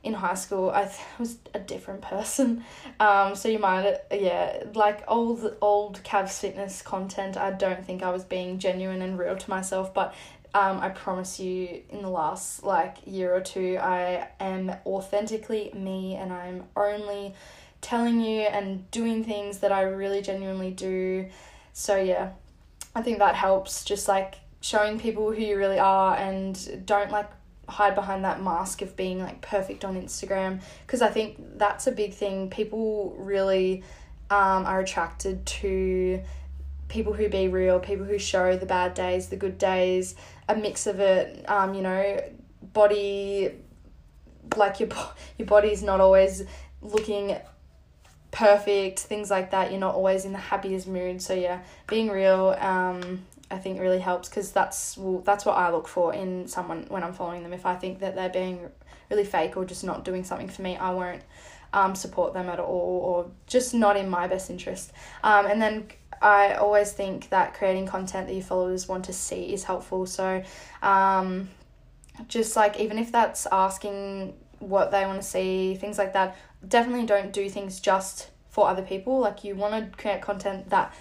in 0.03 0.13
high 0.13 0.35
school 0.35 0.69
I 0.69 0.83
th- 0.83 0.99
was 1.19 1.37
a 1.53 1.59
different 1.59 2.01
person. 2.01 2.63
Um, 2.99 3.35
so 3.35 3.49
you 3.49 3.59
might 3.59 3.99
yeah, 4.11 4.63
like 4.73 5.03
old 5.07 5.55
old 5.61 6.03
Kavs 6.03 6.39
fitness 6.39 6.81
content. 6.81 7.37
I 7.37 7.51
don't 7.51 7.85
think 7.85 8.03
I 8.03 8.11
was 8.11 8.23
being 8.23 8.59
genuine 8.59 9.01
and 9.01 9.17
real 9.17 9.35
to 9.35 9.49
myself, 9.49 9.93
but 9.93 10.13
um, 10.53 10.79
I 10.79 10.89
promise 10.89 11.39
you, 11.39 11.83
in 11.89 12.01
the 12.01 12.09
last 12.09 12.63
like 12.63 12.97
year 13.05 13.35
or 13.35 13.41
two, 13.41 13.77
I 13.79 14.27
am 14.39 14.71
authentically 14.85 15.71
me, 15.75 16.15
and 16.15 16.31
I'm 16.31 16.63
only 16.75 17.35
telling 17.81 18.21
you 18.21 18.41
and 18.41 18.89
doing 18.91 19.23
things 19.23 19.59
that 19.59 19.71
I 19.71 19.81
really 19.83 20.21
genuinely 20.21 20.71
do. 20.71 21.27
So, 21.73 21.97
yeah, 21.97 22.31
I 22.95 23.01
think 23.01 23.19
that 23.19 23.35
helps 23.35 23.83
just 23.83 24.07
like 24.07 24.35
showing 24.61 24.99
people 24.99 25.31
who 25.31 25.41
you 25.41 25.57
really 25.57 25.79
are 25.79 26.15
and 26.17 26.85
don't 26.85 27.11
like 27.11 27.29
hide 27.69 27.95
behind 27.95 28.23
that 28.23 28.41
mask 28.41 28.81
of 28.81 28.95
being 28.95 29.19
like 29.19 29.41
perfect 29.41 29.83
on 29.83 30.01
Instagram 30.01 30.61
because 30.85 31.01
I 31.01 31.09
think 31.09 31.37
that's 31.57 31.85
a 31.87 31.91
big 31.91 32.13
thing. 32.13 32.49
People 32.49 33.15
really 33.17 33.83
um, 34.29 34.65
are 34.65 34.79
attracted 34.79 35.45
to 35.45 36.21
people 36.87 37.13
who 37.13 37.29
be 37.29 37.47
real, 37.47 37.79
people 37.79 38.05
who 38.05 38.17
show 38.17 38.55
the 38.55 38.65
bad 38.65 38.93
days, 38.93 39.27
the 39.27 39.35
good 39.35 39.57
days, 39.57 40.15
a 40.47 40.55
mix 40.55 40.87
of 40.87 40.99
it. 40.99 41.47
Um, 41.49 41.73
you 41.73 41.81
know, 41.81 42.23
body, 42.73 43.51
like 44.55 44.79
your 44.79 44.89
your 45.37 45.47
body's 45.47 45.83
not 45.83 45.99
always 45.99 46.43
looking 46.81 47.37
perfect, 48.31 48.99
things 48.99 49.29
like 49.29 49.51
that. 49.51 49.71
You're 49.71 49.79
not 49.79 49.95
always 49.95 50.25
in 50.25 50.31
the 50.31 50.37
happiest 50.37 50.87
mood. 50.87 51.21
So 51.21 51.33
yeah, 51.33 51.61
being 51.87 52.09
real, 52.09 52.55
um, 52.59 53.25
I 53.49 53.57
think 53.57 53.79
really 53.79 53.99
helps 53.99 54.29
because 54.29 54.51
that's 54.51 54.97
well, 54.97 55.19
that's 55.19 55.45
what 55.45 55.57
I 55.57 55.71
look 55.71 55.87
for 55.87 56.13
in 56.13 56.47
someone 56.47 56.85
when 56.89 57.03
I'm 57.03 57.13
following 57.13 57.43
them. 57.43 57.53
If 57.53 57.65
I 57.65 57.75
think 57.75 57.99
that 57.99 58.15
they're 58.15 58.29
being 58.29 58.69
really 59.09 59.23
fake 59.23 59.55
or 59.55 59.65
just 59.65 59.83
not 59.83 60.03
doing 60.03 60.23
something 60.23 60.49
for 60.49 60.61
me, 60.61 60.75
I 60.77 60.91
won't 60.91 61.21
um, 61.73 61.95
support 61.95 62.33
them 62.33 62.49
at 62.49 62.59
all 62.59 63.01
or 63.03 63.31
just 63.45 63.73
not 63.73 63.95
in 63.97 64.09
my 64.09 64.27
best 64.27 64.49
interest. 64.49 64.91
Um, 65.23 65.45
and 65.45 65.61
then 65.61 65.87
I 66.21 66.53
always 66.55 66.91
think 66.91 67.29
that 67.29 67.53
creating 67.53 67.85
content 67.87 68.27
that 68.27 68.33
your 68.33 68.43
followers 68.43 68.87
want 68.87 69.05
to 69.05 69.13
see 69.13 69.53
is 69.53 69.63
helpful. 69.63 70.05
So, 70.05 70.43
um, 70.81 71.49
just 72.27 72.55
like 72.55 72.79
even 72.79 72.97
if 72.97 73.11
that's 73.11 73.47
asking 73.51 74.33
what 74.59 74.91
they 74.91 75.05
want 75.05 75.21
to 75.21 75.27
see, 75.27 75.75
things 75.75 75.97
like 75.97 76.13
that, 76.13 76.35
definitely 76.67 77.05
don't 77.05 77.31
do 77.31 77.49
things 77.49 77.79
just 77.79 78.29
for 78.49 78.67
other 78.67 78.81
people. 78.81 79.19
Like, 79.19 79.43
you 79.43 79.55
want 79.55 79.91
to 79.91 79.97
create 79.97 80.21
content 80.21 80.69
that 80.69 80.93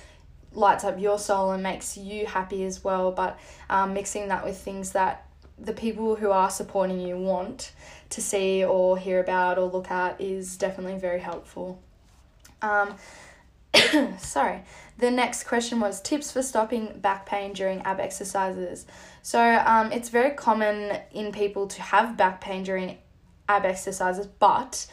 lights 0.52 0.84
up 0.84 0.98
your 0.98 1.18
soul 1.18 1.50
and 1.52 1.62
makes 1.62 1.96
you 1.96 2.26
happy 2.26 2.64
as 2.64 2.82
well, 2.82 3.12
but 3.12 3.38
um, 3.68 3.94
mixing 3.94 4.28
that 4.28 4.44
with 4.44 4.58
things 4.58 4.92
that 4.92 5.26
the 5.58 5.72
people 5.72 6.16
who 6.16 6.30
are 6.30 6.50
supporting 6.50 7.00
you 7.00 7.16
want 7.16 7.72
to 8.10 8.20
see 8.20 8.64
or 8.64 8.98
hear 8.98 9.20
about 9.20 9.58
or 9.58 9.70
look 9.70 9.90
at 9.90 10.20
is 10.20 10.56
definitely 10.56 10.98
very 10.98 11.20
helpful. 11.20 11.80
Um, 12.62 12.96
sorry. 14.18 14.62
The 14.98 15.10
next 15.10 15.44
question 15.44 15.80
was 15.80 16.00
tips 16.00 16.32
for 16.32 16.42
stopping 16.42 16.98
back 17.00 17.26
pain 17.26 17.52
during 17.52 17.80
ab 17.82 18.00
exercises. 18.00 18.86
So 19.22 19.40
um, 19.66 19.92
it's 19.92 20.08
very 20.08 20.30
common 20.30 20.98
in 21.12 21.32
people 21.32 21.66
to 21.68 21.82
have 21.82 22.16
back 22.16 22.40
pain 22.40 22.62
during 22.62 22.98
ab 23.48 23.64
exercises, 23.66 24.26
but 24.26 24.86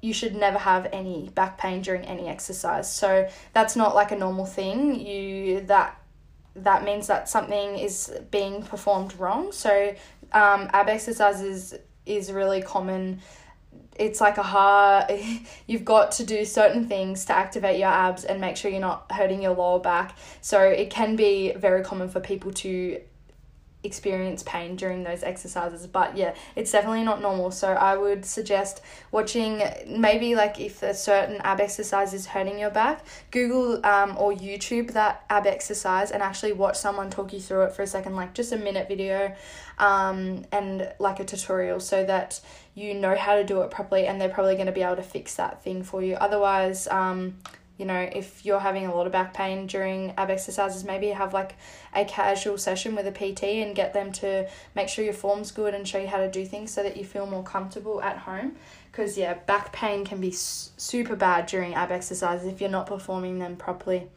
you 0.00 0.12
should 0.12 0.34
never 0.34 0.58
have 0.58 0.88
any 0.92 1.28
back 1.34 1.58
pain 1.58 1.82
during 1.82 2.04
any 2.04 2.28
exercise. 2.28 2.90
So 2.90 3.28
that's 3.52 3.76
not 3.76 3.94
like 3.94 4.12
a 4.12 4.16
normal 4.16 4.46
thing. 4.46 4.98
You 4.98 5.60
that 5.62 5.96
that 6.56 6.84
means 6.84 7.06
that 7.06 7.28
something 7.28 7.78
is 7.78 8.12
being 8.30 8.62
performed 8.62 9.14
wrong. 9.18 9.52
So 9.52 9.94
um, 10.32 10.68
ab 10.72 10.88
exercises 10.88 11.74
is 12.06 12.32
really 12.32 12.62
common 12.62 13.20
it's 13.96 14.20
like 14.20 14.38
a 14.38 14.42
hard 14.42 15.10
you've 15.66 15.84
got 15.84 16.12
to 16.12 16.24
do 16.24 16.44
certain 16.44 16.88
things 16.88 17.26
to 17.26 17.36
activate 17.36 17.78
your 17.78 17.90
abs 17.90 18.24
and 18.24 18.40
make 18.40 18.56
sure 18.56 18.70
you're 18.70 18.80
not 18.80 19.10
hurting 19.12 19.42
your 19.42 19.54
lower 19.54 19.78
back 19.78 20.16
so 20.40 20.60
it 20.62 20.90
can 20.90 21.16
be 21.16 21.52
very 21.52 21.84
common 21.84 22.08
for 22.08 22.18
people 22.18 22.50
to 22.50 23.00
experience 23.82 24.42
pain 24.42 24.76
during 24.76 25.04
those 25.04 25.22
exercises 25.22 25.86
but 25.86 26.16
yeah 26.16 26.34
it's 26.54 26.70
definitely 26.70 27.02
not 27.02 27.22
normal. 27.22 27.50
So 27.50 27.68
i 27.68 27.96
would 27.96 28.24
suggest 28.24 28.82
watching 29.10 29.62
maybe 29.86 30.34
like 30.34 30.60
if 30.60 30.82
a 30.82 30.94
certain 30.94 31.40
ab 31.42 31.60
exercise 31.60 32.12
is 32.12 32.26
hurting 32.26 32.58
your 32.58 32.70
back 32.70 33.04
google 33.30 33.84
um, 33.86 34.16
or 34.18 34.32
youtube 34.32 34.92
that 34.92 35.24
ab 35.30 35.46
exercise 35.46 36.10
and 36.10 36.22
actually 36.22 36.52
watch 36.52 36.76
someone 36.76 37.10
talk 37.10 37.32
you 37.32 37.40
through 37.40 37.62
it 37.62 37.72
for 37.72 37.82
a 37.82 37.86
second 37.86 38.16
like 38.16 38.34
just 38.34 38.52
a 38.52 38.56
minute 38.56 38.88
video 38.88 39.34
um, 39.78 40.44
and 40.52 40.92
like 40.98 41.20
a 41.20 41.24
tutorial 41.24 41.80
so 41.80 42.04
that 42.04 42.40
you 42.74 42.94
know 42.94 43.16
how 43.16 43.34
to 43.34 43.44
do 43.44 43.62
it 43.62 43.70
properly 43.70 44.06
and 44.06 44.20
they're 44.20 44.28
probably 44.28 44.54
going 44.54 44.66
to 44.66 44.72
be 44.72 44.82
able 44.82 44.96
to 44.96 45.02
fix 45.02 45.34
that 45.36 45.62
thing 45.64 45.82
for 45.82 46.02
you. 46.02 46.14
Otherwise 46.14 46.86
um, 46.88 47.36
you 47.80 47.86
know, 47.86 48.10
if 48.12 48.44
you're 48.44 48.60
having 48.60 48.84
a 48.84 48.94
lot 48.94 49.06
of 49.06 49.12
back 49.12 49.32
pain 49.32 49.66
during 49.66 50.10
ab 50.18 50.30
exercises, 50.30 50.84
maybe 50.84 51.08
have 51.08 51.32
like 51.32 51.54
a 51.94 52.04
casual 52.04 52.58
session 52.58 52.94
with 52.94 53.06
a 53.06 53.10
PT 53.10 53.42
and 53.44 53.74
get 53.74 53.94
them 53.94 54.12
to 54.12 54.46
make 54.76 54.90
sure 54.90 55.02
your 55.02 55.14
form's 55.14 55.50
good 55.50 55.72
and 55.72 55.88
show 55.88 55.96
you 55.96 56.06
how 56.06 56.18
to 56.18 56.30
do 56.30 56.44
things 56.44 56.70
so 56.70 56.82
that 56.82 56.98
you 56.98 57.06
feel 57.06 57.24
more 57.24 57.42
comfortable 57.42 58.02
at 58.02 58.18
home. 58.18 58.56
Because, 58.92 59.16
yeah, 59.16 59.32
back 59.32 59.72
pain 59.72 60.04
can 60.04 60.20
be 60.20 60.30
super 60.30 61.16
bad 61.16 61.46
during 61.46 61.72
ab 61.72 61.90
exercises 61.90 62.46
if 62.46 62.60
you're 62.60 62.68
not 62.68 62.86
performing 62.86 63.38
them 63.38 63.56
properly. 63.56 64.08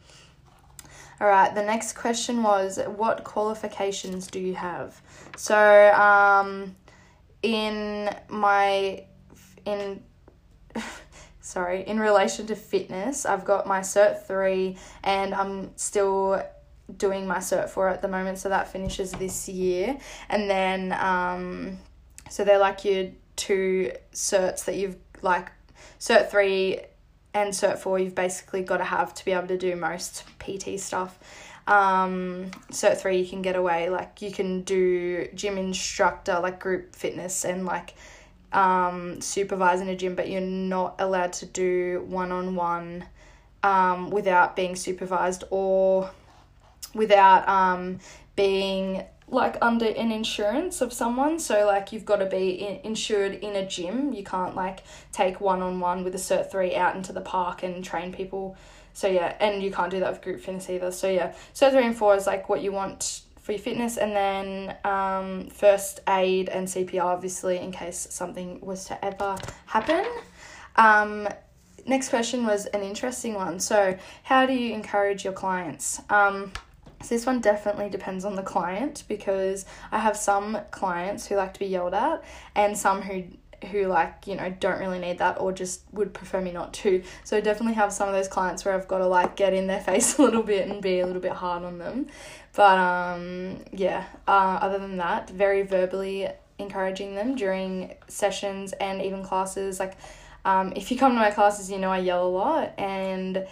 All 1.18 1.28
right, 1.28 1.54
the 1.54 1.62
next 1.62 1.94
question 1.94 2.42
was 2.42 2.78
what 2.96 3.24
qualifications 3.24 4.26
do 4.26 4.40
you 4.40 4.54
have? 4.56 5.00
So, 5.38 5.94
um, 5.94 6.76
in 7.42 8.14
my 8.28 9.04
in 9.64 10.02
sorry, 11.44 11.82
in 11.86 12.00
relation 12.00 12.46
to 12.46 12.56
fitness, 12.56 13.26
I've 13.26 13.44
got 13.44 13.66
my 13.66 13.80
Cert 13.80 14.22
3 14.26 14.76
and 15.04 15.34
I'm 15.34 15.76
still 15.76 16.42
doing 16.96 17.26
my 17.26 17.36
Cert 17.36 17.68
4 17.68 17.90
at 17.90 18.00
the 18.00 18.08
moment, 18.08 18.38
so 18.38 18.48
that 18.48 18.68
finishes 18.68 19.12
this 19.12 19.46
year. 19.46 19.98
And 20.30 20.48
then, 20.48 20.92
um, 20.92 21.78
so 22.30 22.44
they're 22.44 22.58
like 22.58 22.86
your 22.86 23.10
two 23.36 23.92
certs 24.14 24.64
that 24.64 24.76
you've 24.76 24.96
like, 25.20 25.52
Cert 26.00 26.30
3 26.30 26.80
and 27.34 27.52
Cert 27.52 27.78
4, 27.78 27.98
you've 27.98 28.14
basically 28.14 28.62
got 28.62 28.78
to 28.78 28.84
have 28.84 29.12
to 29.12 29.24
be 29.24 29.32
able 29.32 29.48
to 29.48 29.58
do 29.58 29.76
most 29.76 30.24
PT 30.38 30.80
stuff. 30.80 31.18
Um, 31.66 32.52
Cert 32.70 32.96
3, 32.96 33.18
you 33.18 33.28
can 33.28 33.42
get 33.42 33.54
away, 33.54 33.90
like, 33.90 34.22
you 34.22 34.32
can 34.32 34.62
do 34.62 35.28
gym 35.34 35.58
instructor, 35.58 36.40
like 36.40 36.58
group 36.58 36.96
fitness, 36.96 37.44
and 37.44 37.66
like, 37.66 37.92
um, 38.54 39.20
supervise 39.20 39.80
in 39.80 39.88
a 39.88 39.96
gym, 39.96 40.14
but 40.14 40.28
you're 40.28 40.40
not 40.40 40.96
allowed 40.98 41.32
to 41.34 41.46
do 41.46 42.04
one 42.08 42.32
on 42.32 42.54
one 42.54 43.04
without 44.10 44.56
being 44.56 44.76
supervised 44.76 45.44
or 45.50 46.10
without 46.94 47.48
um, 47.48 47.98
being 48.36 49.04
like 49.26 49.56
under 49.62 49.86
an 49.86 50.12
insurance 50.12 50.80
of 50.80 50.92
someone. 50.92 51.38
So 51.38 51.66
like 51.66 51.92
you've 51.92 52.04
got 52.04 52.16
to 52.16 52.26
be 52.26 52.50
in, 52.50 52.80
insured 52.84 53.34
in 53.34 53.56
a 53.56 53.66
gym. 53.66 54.12
You 54.12 54.22
can't 54.22 54.54
like 54.54 54.80
take 55.12 55.40
one 55.40 55.62
on 55.62 55.80
one 55.80 56.04
with 56.04 56.14
a 56.14 56.18
cert 56.18 56.50
three 56.50 56.74
out 56.76 56.94
into 56.94 57.12
the 57.12 57.20
park 57.20 57.62
and 57.62 57.84
train 57.84 58.12
people. 58.12 58.56
So 58.92 59.08
yeah, 59.08 59.34
and 59.40 59.62
you 59.62 59.72
can't 59.72 59.90
do 59.90 60.00
that 60.00 60.10
with 60.12 60.22
group 60.22 60.40
fitness 60.40 60.70
either. 60.70 60.92
So 60.92 61.10
yeah, 61.10 61.32
cert 61.54 61.72
three 61.72 61.86
and 61.86 61.96
four 61.96 62.14
is 62.14 62.26
like 62.26 62.48
what 62.48 62.62
you 62.62 62.72
want 62.72 63.22
for 63.44 63.52
your 63.52 63.58
fitness, 63.58 63.98
and 63.98 64.16
then 64.16 64.74
um, 64.84 65.50
first 65.50 66.00
aid 66.08 66.48
and 66.48 66.66
CPR, 66.66 67.04
obviously, 67.04 67.58
in 67.58 67.72
case 67.72 68.06
something 68.10 68.58
was 68.62 68.86
to 68.86 69.04
ever 69.04 69.36
happen. 69.66 70.02
Um, 70.76 71.28
next 71.86 72.08
question 72.08 72.46
was 72.46 72.64
an 72.64 72.80
interesting 72.80 73.34
one. 73.34 73.60
So, 73.60 73.98
how 74.22 74.46
do 74.46 74.54
you 74.54 74.72
encourage 74.72 75.24
your 75.24 75.34
clients? 75.34 76.00
Um, 76.08 76.52
so 77.02 77.14
this 77.14 77.26
one 77.26 77.40
definitely 77.40 77.90
depends 77.90 78.24
on 78.24 78.34
the 78.34 78.42
client 78.42 79.04
because 79.08 79.66
I 79.92 79.98
have 79.98 80.16
some 80.16 80.56
clients 80.70 81.26
who 81.26 81.36
like 81.36 81.52
to 81.52 81.60
be 81.60 81.66
yelled 81.66 81.92
at 81.92 82.24
and 82.54 82.78
some 82.78 83.02
who 83.02 83.24
who 83.64 83.86
like 83.86 84.26
you 84.26 84.36
know 84.36 84.54
don't 84.60 84.78
really 84.78 84.98
need 84.98 85.18
that 85.18 85.40
or 85.40 85.52
just 85.52 85.82
would 85.92 86.12
prefer 86.12 86.40
me 86.40 86.52
not 86.52 86.72
to. 86.74 87.02
So 87.24 87.36
I 87.36 87.40
definitely 87.40 87.74
have 87.74 87.92
some 87.92 88.08
of 88.08 88.14
those 88.14 88.28
clients 88.28 88.64
where 88.64 88.74
i've 88.74 88.88
got 88.88 88.98
to 88.98 89.06
like 89.06 89.36
get 89.36 89.54
in 89.54 89.66
their 89.66 89.80
face 89.88 90.18
a 90.18 90.22
little 90.22 90.42
bit 90.42 90.68
and 90.68 90.82
be 90.82 91.00
a 91.00 91.06
little 91.06 91.22
bit 91.22 91.32
hard 91.32 91.64
on 91.64 91.78
them. 91.78 92.06
But 92.54 92.78
um 92.78 93.64
yeah 93.72 94.04
uh, 94.28 94.58
other 94.60 94.78
than 94.78 94.96
that 94.98 95.30
very 95.30 95.62
verbally 95.62 96.28
encouraging 96.58 97.14
them 97.14 97.34
during 97.34 97.94
sessions 98.08 98.72
and 98.74 99.02
even 99.02 99.24
classes. 99.24 99.80
Like 99.80 99.96
um 100.44 100.72
if 100.76 100.90
you 100.90 100.98
come 100.98 101.12
to 101.12 101.18
my 101.18 101.30
classes 101.30 101.70
you 101.70 101.78
know 101.78 101.90
i 101.90 101.98
yell 101.98 102.26
a 102.26 102.28
lot 102.28 102.74
and 102.78 103.46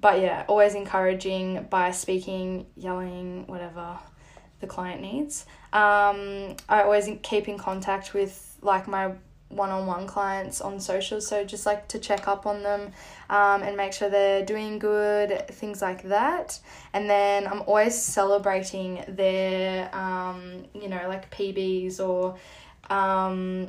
but 0.00 0.20
yeah 0.20 0.44
always 0.48 0.74
encouraging 0.74 1.66
by 1.68 1.90
speaking 1.90 2.66
yelling 2.76 3.46
whatever 3.46 3.98
the 4.60 4.66
client 4.66 5.00
needs. 5.00 5.46
Um 5.72 6.56
i 6.68 6.82
always 6.82 7.08
keep 7.22 7.48
in 7.48 7.58
contact 7.58 8.14
with 8.14 8.56
like 8.62 8.86
my 8.88 9.12
one-on-one 9.50 10.06
clients 10.06 10.60
on 10.60 10.80
social. 10.80 11.20
so 11.20 11.44
just 11.44 11.66
like 11.66 11.88
to 11.88 11.98
check 11.98 12.28
up 12.28 12.46
on 12.46 12.62
them 12.62 12.92
um, 13.28 13.62
and 13.62 13.76
make 13.76 13.92
sure 13.92 14.08
they're 14.08 14.44
doing 14.44 14.78
good 14.78 15.46
things 15.48 15.82
like 15.82 16.04
that. 16.04 16.58
And 16.92 17.10
then 17.10 17.46
i'm 17.46 17.62
always 17.62 18.00
celebrating 18.00 19.04
their 19.08 19.94
um, 19.94 20.64
you 20.72 20.88
know 20.88 21.04
like 21.08 21.30
pbs 21.30 22.00
or 22.00 22.36
um, 22.88 23.68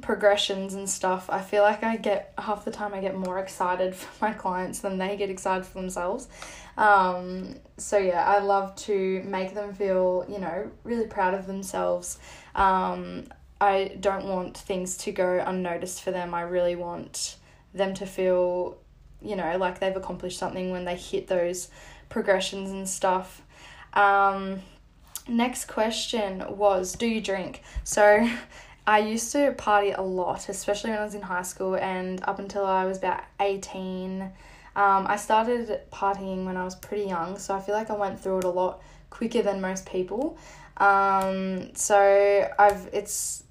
progressions 0.00 0.74
and 0.74 0.88
stuff. 0.88 1.28
I 1.30 1.40
feel 1.40 1.62
like 1.62 1.84
i 1.84 1.96
get 1.96 2.32
half 2.38 2.64
the 2.64 2.70
time 2.70 2.92
i 2.92 3.00
get 3.00 3.16
more 3.16 3.38
excited 3.38 3.94
for 3.96 4.26
my 4.26 4.32
clients 4.32 4.80
than 4.80 4.98
they 4.98 5.16
get 5.16 5.30
excited 5.30 5.64
for 5.64 5.80
themselves. 5.80 6.28
Um, 6.76 7.56
so 7.76 7.98
yeah 7.98 8.24
i 8.26 8.38
love 8.38 8.74
to 8.76 9.22
make 9.24 9.54
them 9.54 9.74
feel 9.74 10.24
you 10.28 10.38
know 10.38 10.70
really 10.82 11.06
proud 11.06 11.34
of 11.34 11.46
themselves. 11.46 12.18
Um, 12.54 13.26
I 13.62 13.96
don't 14.00 14.24
want 14.24 14.58
things 14.58 14.96
to 14.98 15.12
go 15.12 15.40
unnoticed 15.46 16.02
for 16.02 16.10
them. 16.10 16.34
I 16.34 16.40
really 16.40 16.74
want 16.74 17.36
them 17.72 17.94
to 17.94 18.06
feel, 18.06 18.76
you 19.20 19.36
know, 19.36 19.56
like 19.56 19.78
they've 19.78 19.96
accomplished 19.96 20.36
something 20.36 20.72
when 20.72 20.84
they 20.84 20.96
hit 20.96 21.28
those 21.28 21.68
progressions 22.08 22.70
and 22.70 22.88
stuff. 22.88 23.40
Um, 23.92 24.62
next 25.28 25.66
question 25.66 26.42
was 26.56 26.94
Do 26.94 27.06
you 27.06 27.20
drink? 27.20 27.62
So 27.84 28.28
I 28.88 28.98
used 28.98 29.30
to 29.30 29.52
party 29.52 29.92
a 29.92 30.02
lot, 30.02 30.48
especially 30.48 30.90
when 30.90 30.98
I 30.98 31.04
was 31.04 31.14
in 31.14 31.22
high 31.22 31.42
school 31.42 31.76
and 31.76 32.20
up 32.24 32.40
until 32.40 32.66
I 32.66 32.84
was 32.84 32.98
about 32.98 33.22
18. 33.38 34.28
Um, 34.74 35.06
I 35.06 35.16
started 35.16 35.80
partying 35.92 36.44
when 36.44 36.56
I 36.56 36.64
was 36.64 36.74
pretty 36.74 37.04
young, 37.04 37.38
so 37.38 37.54
I 37.54 37.60
feel 37.60 37.74
like 37.74 37.90
I 37.90 37.96
went 37.96 38.18
through 38.18 38.38
it 38.38 38.44
a 38.44 38.50
lot 38.50 38.82
quicker 39.10 39.42
than 39.42 39.60
most 39.60 39.86
people. 39.86 40.38
Um, 40.78 41.74
so 41.74 42.48
I've 42.58 42.88
it's 42.92 43.44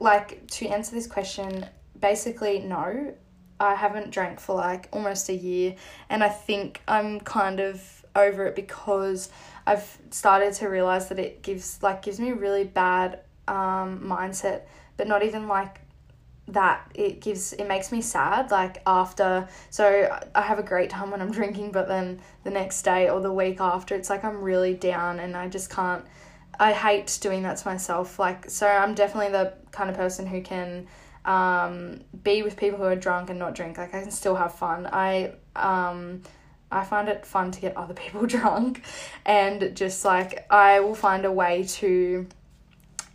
like 0.00 0.46
to 0.52 0.68
answer 0.68 0.94
this 0.94 1.06
question, 1.06 1.66
basically 1.98 2.60
no. 2.60 3.14
I 3.58 3.74
haven't 3.74 4.10
drank 4.10 4.38
for 4.38 4.54
like 4.54 4.88
almost 4.92 5.28
a 5.28 5.34
year, 5.34 5.76
and 6.10 6.22
I 6.22 6.28
think 6.28 6.82
I'm 6.86 7.20
kind 7.20 7.60
of 7.60 8.04
over 8.14 8.46
it 8.46 8.54
because 8.54 9.30
I've 9.66 9.98
started 10.10 10.54
to 10.54 10.68
realize 10.68 11.08
that 11.08 11.18
it 11.18 11.42
gives 11.42 11.82
like 11.82 12.02
gives 12.02 12.18
me 12.18 12.32
really 12.32 12.64
bad 12.64 13.20
um, 13.48 14.00
mindset, 14.04 14.62
but 14.96 15.06
not 15.06 15.22
even 15.22 15.48
like 15.48 15.80
that 16.48 16.90
it 16.94 17.20
gives 17.20 17.52
it 17.54 17.66
makes 17.66 17.90
me 17.90 18.00
sad 18.00 18.50
like 18.52 18.80
after 18.86 19.48
so 19.68 20.16
I 20.34 20.42
have 20.42 20.60
a 20.60 20.62
great 20.62 20.90
time 20.90 21.10
when 21.10 21.20
I'm 21.20 21.30
drinking 21.40 21.72
but 21.72 21.88
then 21.88 22.20
the 22.44 22.50
next 22.50 22.82
day 22.82 23.08
or 23.08 23.20
the 23.20 23.32
week 23.32 23.60
after 23.60 23.94
it's 23.94 24.08
like 24.10 24.24
I'm 24.24 24.40
really 24.40 24.74
down 24.74 25.18
and 25.18 25.36
I 25.36 25.48
just 25.48 25.70
can't 25.70 26.04
I 26.58 26.72
hate 26.72 27.18
doing 27.20 27.42
that 27.42 27.56
to 27.58 27.68
myself 27.68 28.18
like 28.18 28.48
so 28.48 28.66
I'm 28.66 28.94
definitely 28.94 29.32
the 29.32 29.54
kind 29.72 29.90
of 29.90 29.96
person 29.96 30.26
who 30.26 30.40
can 30.40 30.86
um, 31.26 32.02
be 32.22 32.42
with 32.42 32.56
people 32.56 32.78
who 32.78 32.84
are 32.84 32.96
drunk 32.96 33.30
and 33.30 33.38
not 33.38 33.54
drink 33.54 33.78
like 33.78 33.92
I 33.94 34.00
can 34.00 34.10
still 34.10 34.36
have 34.36 34.54
fun. 34.54 34.88
I 34.90 35.32
um 35.56 36.22
I 36.70 36.84
find 36.84 37.08
it 37.08 37.26
fun 37.26 37.50
to 37.50 37.60
get 37.60 37.76
other 37.76 37.94
people 38.02 38.26
drunk 38.26 38.82
and 39.24 39.76
just 39.76 40.04
like 40.04 40.46
I 40.50 40.80
will 40.80 40.94
find 40.94 41.24
a 41.24 41.32
way 41.32 41.64
to 41.64 42.26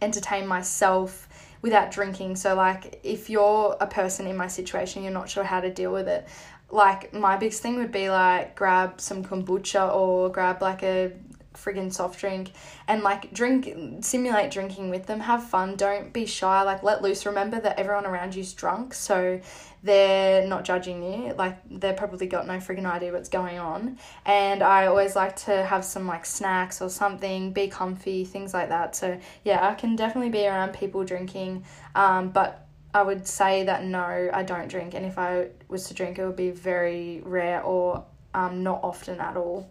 entertain 0.01 0.47
myself 0.47 1.27
without 1.61 1.91
drinking. 1.91 2.35
So, 2.35 2.55
like, 2.55 2.99
if 3.03 3.29
you're 3.29 3.77
a 3.79 3.87
person 3.87 4.27
in 4.27 4.35
my 4.35 4.47
situation, 4.47 5.03
you're 5.03 5.13
not 5.13 5.29
sure 5.29 5.43
how 5.43 5.61
to 5.61 5.71
deal 5.71 5.91
with 5.91 6.07
it. 6.07 6.27
Like, 6.69 7.13
my 7.13 7.37
biggest 7.37 7.61
thing 7.61 7.75
would 7.75 7.91
be 7.91 8.09
like 8.09 8.55
grab 8.55 9.01
some 9.01 9.23
kombucha 9.23 9.93
or 9.93 10.29
grab 10.29 10.61
like 10.61 10.83
a 10.83 11.11
friggin' 11.53 11.91
soft 11.91 12.19
drink 12.19 12.51
and 12.87 13.03
like 13.03 13.33
drink 13.33 13.73
simulate 14.01 14.51
drinking 14.51 14.89
with 14.89 15.05
them 15.05 15.19
have 15.19 15.43
fun 15.43 15.75
don't 15.75 16.13
be 16.13 16.25
shy 16.25 16.61
like 16.63 16.83
let 16.83 17.01
loose. 17.01 17.25
Remember 17.25 17.59
that 17.59 17.79
everyone 17.79 18.05
around 18.05 18.35
you's 18.35 18.53
drunk 18.53 18.93
so 18.93 19.39
they're 19.83 20.47
not 20.47 20.63
judging 20.63 21.01
you 21.03 21.33
like 21.33 21.57
they're 21.69 21.93
probably 21.93 22.27
got 22.27 22.45
no 22.45 22.53
friggin' 22.53 22.85
idea 22.85 23.11
what's 23.11 23.29
going 23.29 23.59
on. 23.59 23.97
And 24.25 24.63
i 24.63 24.85
always 24.87 25.15
like 25.15 25.35
to 25.47 25.63
have 25.63 25.83
some 25.83 26.07
like 26.07 26.25
snacks 26.25 26.81
or 26.81 26.89
something 26.89 27.51
be 27.51 27.67
comfy 27.67 28.25
things 28.25 28.53
like 28.53 28.69
that. 28.69 28.95
So 28.95 29.19
yeah 29.43 29.67
i 29.67 29.73
can 29.73 29.95
definitely 29.95 30.31
be 30.31 30.47
around 30.47 30.73
people 30.73 31.03
drinking 31.03 31.63
um, 31.95 32.29
but 32.29 32.67
I 32.93 33.03
would 33.03 33.25
say 33.25 33.63
that 33.63 33.85
no, 33.85 34.29
I 34.33 34.43
don't 34.43 34.67
drink, 34.67 34.93
and 34.93 35.05
if 35.05 35.17
I 35.17 35.47
was 35.69 35.87
to 35.87 35.93
drink, 35.93 36.19
it 36.19 36.25
would 36.25 36.35
be 36.35 36.51
very 36.51 37.21
rare 37.23 37.63
or 37.63 38.03
um, 38.33 38.63
not 38.63 38.81
often 38.83 39.19
at 39.19 39.37
all. 39.37 39.69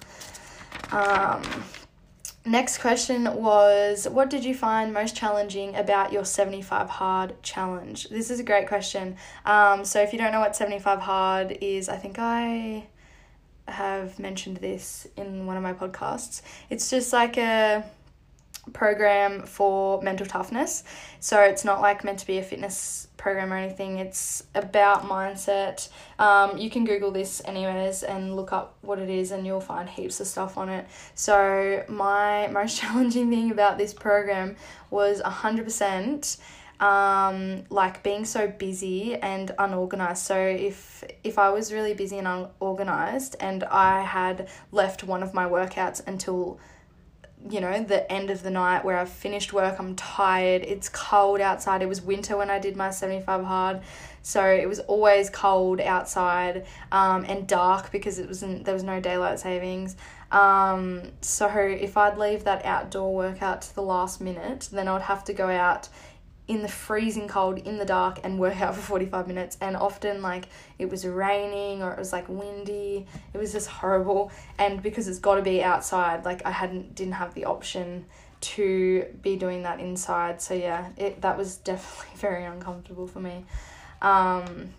Um, 0.93 1.43
next 2.45 2.79
question 2.79 3.25
was 3.35 4.09
What 4.09 4.31
did 4.31 4.45
you 4.45 4.55
find 4.55 4.93
most 4.93 5.17
challenging 5.17 5.75
about 5.77 6.13
your 6.13 6.25
75 6.25 6.89
hard 6.89 7.43
challenge? 7.43 8.09
This 8.09 8.31
is 8.31 8.41
a 8.41 8.45
great 8.45 8.69
question. 8.69 9.17
Um, 9.45 9.85
so, 9.85 10.03
if 10.03 10.13
you 10.13 10.19
don't 10.19 10.33
know 10.33 10.41
what 10.41 10.57
75 10.57 11.01
hard 11.01 11.59
is, 11.61 11.89
I 11.89 11.97
think 11.97 12.19
I 12.19 12.87
have 13.69 14.19
mentioned 14.19 14.59
this 14.59 15.07
in 15.17 15.47
one 15.47 15.57
of 15.57 15.63
my 15.63 15.73
podcasts. 15.73 16.43
It's 16.69 16.91
just 16.91 17.13
like 17.13 17.37
a 17.37 17.85
program 18.73 19.43
for 19.43 20.01
mental 20.03 20.27
toughness. 20.27 20.85
So 21.19 21.41
it's 21.41 21.65
not 21.65 21.81
like 21.81 22.05
meant 22.05 22.19
to 22.21 22.27
be 22.27 22.39
a 22.39 22.43
fitness 22.43 23.09
program 23.17 23.53
or 23.53 23.57
anything. 23.57 23.99
It's 23.99 24.45
about 24.55 25.05
mindset. 25.05 25.89
Um, 26.19 26.59
you 26.59 26.71
can 26.71 26.85
Google 26.85 27.11
this 27.11 27.43
anyways 27.45 28.03
and 28.03 28.37
look 28.37 28.53
up 28.53 28.77
what 28.83 28.99
it 28.99 29.11
is, 29.11 29.31
and 29.31 29.47
you'll 29.47 29.61
find 29.61 29.89
heaps 29.89 30.21
of 30.21 30.27
stuff 30.27 30.57
on 30.57 30.69
it. 30.69 30.87
So 31.15 31.85
my 31.89 32.47
most 32.53 32.79
challenging 32.79 33.31
thing 33.31 33.51
about 33.51 33.79
this 33.79 33.95
program 33.95 34.57
was 34.91 35.21
hundred 35.21 35.65
percent. 35.65 36.39
Um, 36.81 37.65
like 37.69 38.03
being 38.03 38.25
so 38.25 38.49
busy 38.49 39.15
and 39.15 39.51
unorganized. 39.59 40.25
So 40.25 40.39
if 40.39 41.05
if 41.23 41.39
I 41.39 41.51
was 41.51 41.75
really 41.75 41.93
busy 41.93 42.17
and 42.17 42.27
unorganized 42.27 43.37
and 43.39 43.65
I 43.65 44.01
had 44.01 44.49
left 44.73 45.05
one 45.05 45.23
of 45.23 45.35
my 45.35 45.47
workouts 45.47 46.01
until 46.07 46.59
you 47.49 47.61
know, 47.61 47.83
the 47.83 48.11
end 48.13 48.31
of 48.31 48.43
the 48.43 48.51
night 48.51 48.85
where 48.85 48.99
I've 48.99 49.09
finished 49.09 49.53
work, 49.53 49.79
I'm 49.79 49.97
tired, 49.97 50.63
it's 50.63 50.89
cold 50.89 51.41
outside. 51.41 51.83
It 51.83 51.89
was 51.89 52.03
winter 52.03 52.37
when 52.37 52.51
I 52.51 52.59
did 52.59 52.77
my 52.77 52.91
75 52.91 53.45
hard, 53.45 53.81
so 54.23 54.45
it 54.45 54.69
was 54.69 54.81
always 54.81 55.31
cold 55.31 55.81
outside 55.81 56.67
um, 56.93 57.25
and 57.25 57.47
dark 57.47 57.91
because 57.93 58.19
it 58.19 58.27
wasn't 58.27 58.65
there 58.65 58.75
was 58.75 58.83
no 58.83 59.01
daylight 59.01 59.41
savings. 59.41 59.97
Um, 60.31 61.03
so 61.23 61.49
if 61.49 61.97
I'd 61.97 62.19
leave 62.19 62.45
that 62.45 62.65
outdoor 62.65 63.15
workout 63.15 63.63
to 63.63 63.75
the 63.75 63.83
last 63.83 64.21
minute, 64.21 64.69
then 64.71 64.87
I 64.87 64.93
would 64.93 65.03
have 65.03 65.25
to 65.25 65.33
go 65.33 65.49
out 65.49 65.89
in 66.51 66.63
the 66.63 66.69
freezing 66.69 67.29
cold 67.29 67.59
in 67.59 67.79
the 67.79 67.85
dark 67.85 68.19
and 68.25 68.37
work 68.37 68.61
out 68.61 68.75
for 68.75 68.83
45 68.83 69.29
minutes. 69.29 69.57
And 69.61 69.77
often 69.77 70.21
like 70.21 70.47
it 70.81 70.91
was 70.91 71.07
raining 71.07 71.81
or 71.81 71.93
it 71.93 71.99
was 71.99 72.13
like 72.13 72.29
windy. 72.29 73.07
It 73.33 73.39
was 73.39 73.53
just 73.53 73.69
horrible. 73.69 74.33
And 74.59 74.83
because 74.83 75.07
it's 75.07 75.21
got 75.21 75.37
to 75.37 75.43
be 75.43 75.63
outside 75.63 76.25
like 76.25 76.45
i 76.45 76.51
hadn't 76.51 76.97
didn't 76.97 77.13
have 77.15 77.35
the 77.35 77.45
option 77.45 78.05
to 78.41 79.05
be 79.23 79.37
doing 79.37 79.63
that 79.63 79.79
inside. 79.79 80.43
So 80.43 80.55
yeah 80.55 80.89
it 80.97 81.23
that 81.23 81.39
was 81.39 81.57
definitely 81.71 82.17
very 82.17 82.45
uncomfortable 82.45 83.07
for 83.07 83.21
me. 83.21 83.45
Um 84.03 84.75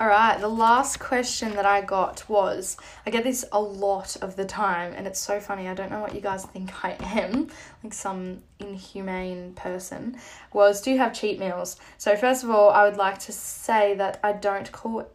all 0.00 0.08
right, 0.08 0.40
the 0.40 0.48
last 0.48 0.98
question 0.98 1.54
that 1.56 1.66
I 1.66 1.82
got 1.82 2.26
was 2.26 2.78
I 3.04 3.10
get 3.10 3.22
this 3.22 3.44
a 3.52 3.60
lot 3.60 4.16
of 4.22 4.34
the 4.34 4.46
time, 4.46 4.94
and 4.96 5.06
it's 5.06 5.20
so 5.20 5.40
funny. 5.40 5.68
I 5.68 5.74
don't 5.74 5.90
know 5.90 6.00
what 6.00 6.14
you 6.14 6.22
guys 6.22 6.46
think 6.46 6.72
I 6.84 6.96
am, 7.02 7.48
like 7.84 7.92
some 7.92 8.42
inhumane 8.58 9.52
person. 9.52 10.16
Was 10.54 10.80
do 10.80 10.90
you 10.90 10.96
have 10.96 11.12
cheat 11.12 11.38
meals? 11.38 11.76
So, 11.98 12.16
first 12.16 12.44
of 12.44 12.50
all, 12.50 12.70
I 12.70 12.84
would 12.84 12.96
like 12.96 13.18
to 13.20 13.32
say 13.32 13.94
that 13.96 14.18
I 14.24 14.32
don't 14.32 14.72
call 14.72 15.06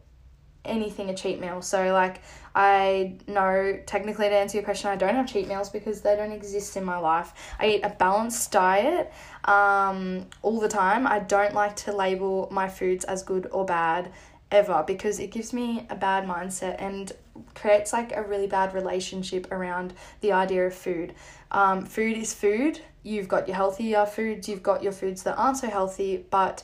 anything 0.64 1.10
a 1.10 1.14
cheat 1.14 1.40
meal. 1.40 1.62
So, 1.62 1.92
like, 1.92 2.22
I 2.54 3.16
know 3.26 3.80
technically 3.86 4.28
to 4.28 4.36
answer 4.36 4.58
your 4.58 4.64
question, 4.64 4.90
I 4.90 4.96
don't 4.96 5.16
have 5.16 5.26
cheat 5.26 5.48
meals 5.48 5.68
because 5.68 6.00
they 6.00 6.14
don't 6.14 6.32
exist 6.32 6.76
in 6.76 6.84
my 6.84 6.98
life. 6.98 7.32
I 7.58 7.66
eat 7.70 7.80
a 7.82 7.90
balanced 7.90 8.52
diet 8.52 9.12
um, 9.46 10.26
all 10.42 10.60
the 10.60 10.68
time. 10.68 11.08
I 11.08 11.18
don't 11.18 11.54
like 11.54 11.74
to 11.76 11.92
label 11.92 12.48
my 12.52 12.68
foods 12.68 13.04
as 13.04 13.24
good 13.24 13.48
or 13.50 13.64
bad 13.64 14.12
ever 14.50 14.84
because 14.86 15.18
it 15.18 15.30
gives 15.30 15.52
me 15.52 15.86
a 15.90 15.94
bad 15.94 16.26
mindset 16.26 16.76
and 16.80 17.12
creates 17.54 17.92
like 17.92 18.14
a 18.14 18.22
really 18.22 18.46
bad 18.46 18.74
relationship 18.74 19.50
around 19.50 19.92
the 20.20 20.32
idea 20.32 20.66
of 20.66 20.74
food. 20.74 21.14
Um, 21.50 21.84
food 21.84 22.16
is 22.16 22.32
food. 22.32 22.80
You've 23.02 23.28
got 23.28 23.48
your 23.48 23.56
healthier 23.56 24.06
foods, 24.06 24.48
you've 24.48 24.62
got 24.62 24.82
your 24.82 24.92
foods 24.92 25.22
that 25.24 25.36
aren't 25.36 25.58
so 25.58 25.68
healthy, 25.68 26.24
but 26.30 26.62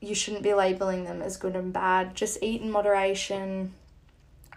you 0.00 0.14
shouldn't 0.14 0.42
be 0.42 0.54
labeling 0.54 1.04
them 1.04 1.22
as 1.22 1.36
good 1.36 1.54
and 1.54 1.72
bad. 1.72 2.14
Just 2.14 2.38
eat 2.42 2.62
in 2.62 2.70
moderation. 2.70 3.72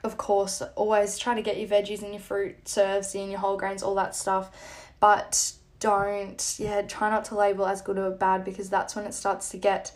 Of 0.04 0.18
course, 0.18 0.62
always 0.76 1.18
try 1.18 1.36
to 1.36 1.42
get 1.42 1.58
your 1.58 1.70
veggies 1.70 2.02
and 2.02 2.12
your 2.12 2.22
fruit 2.22 2.68
serves 2.68 3.14
in 3.16 3.30
your 3.30 3.40
whole 3.40 3.58
grains, 3.58 3.84
all 3.84 3.96
that 3.96 4.16
stuff. 4.16 4.90
But 5.00 5.54
don't, 5.80 6.56
yeah, 6.58 6.82
try 6.84 7.10
not 7.10 7.26
to 7.26 7.36
label 7.36 7.66
as 7.66 7.82
good 7.82 7.98
or 7.98 8.10
bad 8.12 8.44
because 8.46 8.70
that's 8.70 8.96
when 8.96 9.06
it 9.06 9.14
starts 9.14 9.50
to 9.50 9.58
get 9.58 9.92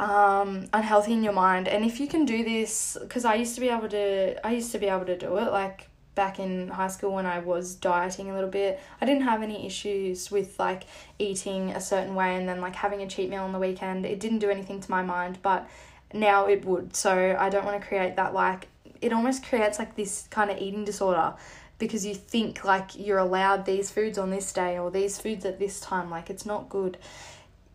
um, 0.00 0.66
unhealthy 0.72 1.12
in 1.12 1.22
your 1.22 1.34
mind. 1.34 1.68
And 1.68 1.84
if 1.84 2.00
you 2.00 2.08
can 2.08 2.24
do 2.24 2.42
this, 2.42 2.96
because 3.00 3.24
I 3.24 3.34
used 3.34 3.54
to 3.56 3.60
be 3.60 3.68
able 3.68 3.88
to, 3.90 4.44
I 4.44 4.52
used 4.52 4.72
to 4.72 4.78
be 4.78 4.86
able 4.86 5.04
to 5.04 5.16
do 5.16 5.36
it 5.36 5.52
like 5.52 5.88
back 6.14 6.40
in 6.40 6.68
high 6.68 6.88
school 6.88 7.12
when 7.12 7.26
I 7.26 7.38
was 7.38 7.74
dieting 7.74 8.30
a 8.30 8.34
little 8.34 8.48
bit. 8.48 8.80
I 9.00 9.06
didn't 9.06 9.22
have 9.22 9.42
any 9.42 9.66
issues 9.66 10.30
with 10.30 10.58
like 10.58 10.84
eating 11.18 11.70
a 11.70 11.80
certain 11.80 12.14
way 12.14 12.34
and 12.34 12.48
then 12.48 12.62
like 12.62 12.74
having 12.74 13.02
a 13.02 13.06
cheat 13.06 13.28
meal 13.28 13.42
on 13.42 13.52
the 13.52 13.58
weekend. 13.58 14.06
It 14.06 14.20
didn't 14.20 14.38
do 14.38 14.48
anything 14.48 14.80
to 14.80 14.90
my 14.90 15.02
mind, 15.02 15.38
but 15.42 15.68
now 16.14 16.46
it 16.46 16.64
would. 16.64 16.96
So 16.96 17.36
I 17.38 17.50
don't 17.50 17.66
want 17.66 17.80
to 17.80 17.86
create 17.86 18.16
that 18.16 18.32
like, 18.32 18.68
it 19.02 19.12
almost 19.12 19.44
creates 19.44 19.78
like 19.78 19.96
this 19.96 20.26
kind 20.30 20.50
of 20.50 20.58
eating 20.58 20.84
disorder 20.84 21.34
because 21.78 22.04
you 22.06 22.14
think 22.14 22.64
like 22.64 22.98
you're 22.98 23.18
allowed 23.18 23.66
these 23.66 23.90
foods 23.90 24.16
on 24.18 24.30
this 24.30 24.50
day 24.52 24.78
or 24.78 24.90
these 24.90 25.18
foods 25.18 25.44
at 25.44 25.58
this 25.58 25.78
time. 25.78 26.10
Like 26.10 26.30
it's 26.30 26.46
not 26.46 26.70
good 26.70 26.96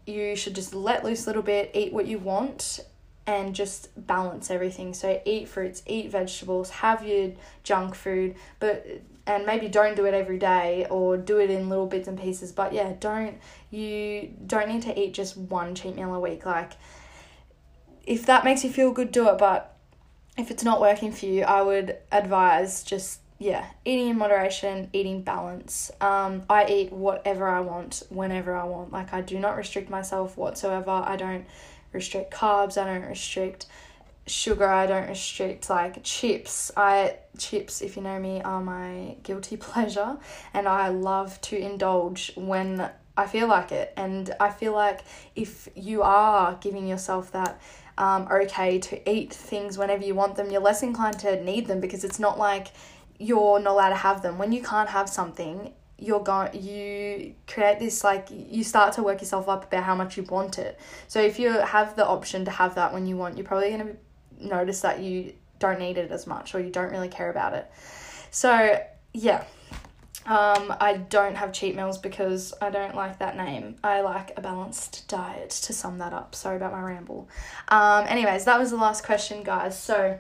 you 0.06 0.36
should 0.36 0.56
just 0.56 0.74
let 0.74 1.04
loose 1.04 1.26
a 1.26 1.30
little 1.30 1.42
bit, 1.42 1.72
eat 1.74 1.94
what 1.94 2.06
you 2.06 2.20
want, 2.20 2.80
and 3.28 3.56
just 3.56 3.90
balance 4.08 4.52
everything. 4.52 4.94
So 4.94 5.22
eat 5.26 5.48
fruits, 5.48 5.82
eat 5.86 6.12
vegetables, 6.12 6.70
have 6.70 7.06
your 7.06 7.32
junk 7.64 7.96
food, 7.96 8.36
but 8.60 8.86
and 9.28 9.46
maybe 9.46 9.68
don't 9.68 9.96
do 9.96 10.06
it 10.06 10.14
every 10.14 10.38
day 10.38 10.86
or 10.92 11.18
do 11.18 11.40
it 11.40 11.50
in 11.50 11.68
little 11.68 11.88
bits 11.88 12.08
and 12.08 12.20
pieces. 12.20 12.52
But 12.52 12.74
yeah, 12.74 12.94
don't 13.00 13.38
you 13.72 14.32
don't 14.46 14.70
need 14.70 14.84
to 14.84 15.00
eat 15.00 15.14
just 15.14 15.36
one 15.36 15.74
cheat 15.74 15.96
meal 15.96 16.14
a 16.14 16.20
week. 16.20 16.46
Like 16.46 16.74
if 18.06 18.26
that 18.28 18.44
makes 18.44 18.64
you 18.64 18.70
feel 18.70 18.92
good, 18.92 19.12
do 19.12 19.28
it. 19.30 19.38
But 19.38 19.76
if 20.38 20.52
it's 20.52 20.64
not 20.64 20.80
working 20.80 21.12
for 21.12 21.26
you, 21.26 21.44
I 21.44 21.62
would 21.62 21.98
advise 22.12 22.84
just 22.84 23.22
yeah, 23.38 23.66
eating 23.84 24.10
in 24.10 24.18
moderation, 24.18 24.90
eating 24.94 25.22
balance. 25.22 25.92
Um, 26.00 26.44
I 26.50 26.66
eat 26.68 26.94
whatever 26.94 27.48
I 27.48 27.60
want, 27.60 28.04
whenever 28.10 28.56
I 28.56 28.64
want. 28.64 28.92
Like, 28.92 29.14
I 29.14 29.22
do 29.22 29.40
not 29.40 29.58
restrict 29.58 29.90
myself 29.90 30.38
whatsoever. 30.38 30.92
I 30.92 31.16
don't 31.18 31.46
restrict 31.92 32.34
carbs, 32.34 32.78
I 32.78 32.86
don't 32.86 33.08
restrict 33.08 33.66
sugar 34.28 34.68
I 34.68 34.88
don't 34.88 35.08
restrict 35.08 35.70
like 35.70 36.04
chips. 36.04 36.72
I 36.76 37.18
chips 37.38 37.82
if 37.82 37.96
you 37.96 38.02
know 38.02 38.20
me 38.20 38.42
are 38.42 38.62
my 38.62 39.18
guilty 39.24 39.58
pleasure 39.70 40.18
and 40.54 40.68
I 40.68 40.90
love 40.90 41.40
to 41.42 41.58
indulge 41.58 42.32
when 42.36 42.90
I 43.18 43.28
feel 43.28 43.48
like 43.48 43.72
it 43.72 43.94
and 43.96 44.34
I 44.40 44.50
feel 44.50 44.74
like 44.74 45.02
if 45.36 45.70
you 45.76 46.02
are 46.02 46.58
giving 46.60 46.88
yourself 46.88 47.32
that 47.32 47.62
um, 47.98 48.28
okay 48.30 48.80
to 48.80 49.10
eat 49.10 49.34
things 49.34 49.78
whenever 49.78 50.04
you 50.04 50.16
want 50.16 50.36
them, 50.36 50.52
you're 50.52 50.62
less 50.62 50.84
inclined 50.84 51.20
to 51.20 51.42
need 51.42 51.68
them 51.68 51.80
because 51.80 52.04
it's 52.04 52.20
not 52.20 52.38
like 52.38 52.68
you're 53.18 53.60
not 53.60 53.72
allowed 53.72 53.90
to 53.90 53.96
have 53.96 54.22
them. 54.22 54.38
When 54.38 54.52
you 54.52 54.62
can't 54.62 54.90
have 54.90 55.10
something, 55.10 55.74
you're 55.98 56.24
going 56.24 56.54
you 56.62 57.34
create 57.48 57.80
this 57.80 58.04
like 58.04 58.28
you 58.30 58.64
start 58.64 58.94
to 58.94 59.04
work 59.04 59.22
yourself 59.22 59.48
up 59.48 59.66
about 59.66 59.84
how 59.84 59.96
much 59.96 60.18
you 60.18 60.24
want 60.24 60.60
it. 60.60 60.80
So 61.08 61.22
if 61.22 61.40
you 61.40 61.52
have 61.52 61.96
the 61.96 62.06
option 62.06 62.46
to 62.46 62.52
have 62.52 62.76
that 62.76 62.94
when 62.94 63.08
you 63.08 63.16
want, 63.16 63.38
you're 63.38 63.46
probably 63.46 63.70
going 63.70 63.98
to 64.40 64.48
notice 64.48 64.82
that 64.82 65.00
you 65.00 65.34
don't 65.60 65.80
need 65.80 65.98
it 65.98 66.12
as 66.12 66.28
much 66.28 66.54
or 66.54 66.60
you 66.60 66.70
don't 66.70 66.92
really 66.92 67.08
care 67.08 67.30
about 67.30 67.54
it. 67.54 67.72
So, 68.32 68.82
yeah. 69.14 69.46
Um, 70.26 70.76
I 70.82 70.98
don't 70.98 71.36
have 71.36 71.54
cheat 71.54 71.76
meals 71.76 72.00
because 72.00 72.52
I 72.60 72.72
don't 72.72 72.96
like 72.96 73.20
that 73.20 73.38
name. 73.38 73.76
I 73.84 74.02
like 74.02 74.34
a 74.36 74.42
balanced 74.42 75.08
diet 75.08 75.52
to 75.52 75.72
sum 75.72 76.00
that 76.00 76.14
up. 76.14 76.34
Sorry 76.34 76.58
about 76.58 76.72
my 76.72 76.82
ramble. 76.82 77.30
Um, 77.68 78.06
anyways, 78.08 78.46
that 78.46 78.60
was 78.60 78.72
the 78.72 78.78
last 78.78 79.06
question, 79.06 79.44
guys. 79.44 79.80
So, 79.80 80.20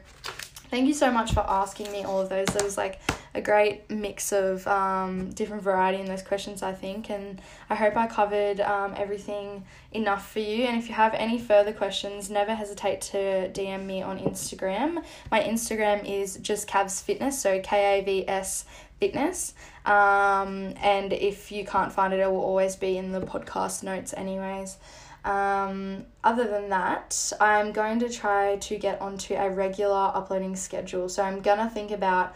thank 0.69 0.88
you 0.88 0.93
so 0.93 1.12
much 1.12 1.34
for 1.34 1.41
asking 1.41 1.91
me 1.91 2.04
all 2.04 2.21
of 2.21 2.30
those. 2.30 2.47
There 2.47 2.63
was 2.63 2.78
like 2.78 2.99
a 3.34 3.41
great 3.41 3.89
mix 3.89 4.32
of 4.32 4.65
um, 4.67 5.30
different 5.32 5.63
variety 5.63 5.99
in 5.99 6.08
those 6.08 6.21
questions, 6.21 6.63
I 6.63 6.73
think, 6.73 7.10
and 7.10 7.41
I 7.69 7.75
hope 7.75 7.97
I 7.97 8.08
covered 8.08 8.62
um, 8.62 8.93
everything 8.95 9.65
enough 9.91 10.32
for 10.32 10.39
you. 10.39 10.63
And 10.65 10.78
if 10.78 10.88
you 10.88 10.93
have 10.93 11.13
any 11.13 11.39
further 11.39 11.73
questions, 11.73 12.30
never 12.30 12.56
hesitate 12.56 13.01
to 13.01 13.49
DM 13.51 13.86
me 13.86 14.01
on 14.01 14.19
Instagram. 14.19 15.04
My 15.32 15.41
Instagram 15.41 16.10
is 16.10 16.38
just 16.38 16.67
Kavs 16.67 17.01
Fitness, 17.01 17.39
so 17.39 17.60
K 17.62 17.99
A 17.99 18.04
V 18.04 18.28
S 18.28 18.65
Fitness. 18.99 19.54
Um, 19.86 20.73
and 20.82 21.12
if 21.13 21.51
you 21.51 21.65
can't 21.65 21.91
find 21.91 22.13
it, 22.13 22.19
it 22.19 22.32
will 22.32 22.39
always 22.39 22.75
be 22.75 22.97
in 22.97 23.12
the 23.12 23.21
podcast 23.21 23.84
notes, 23.84 24.13
anyways. 24.15 24.78
Um, 25.26 26.06
other 26.24 26.46
than 26.46 26.70
that, 26.70 27.34
I'm 27.42 27.72
going 27.72 28.00
to 28.00 28.10
try 28.10 28.58
to 28.58 28.78
get 28.78 29.02
onto 29.02 29.34
a 29.34 29.50
regular 29.50 30.12
uploading 30.14 30.56
schedule. 30.56 31.10
So 31.10 31.24
I'm 31.24 31.42
gonna 31.42 31.70
think 31.70 31.92
about 31.92 32.36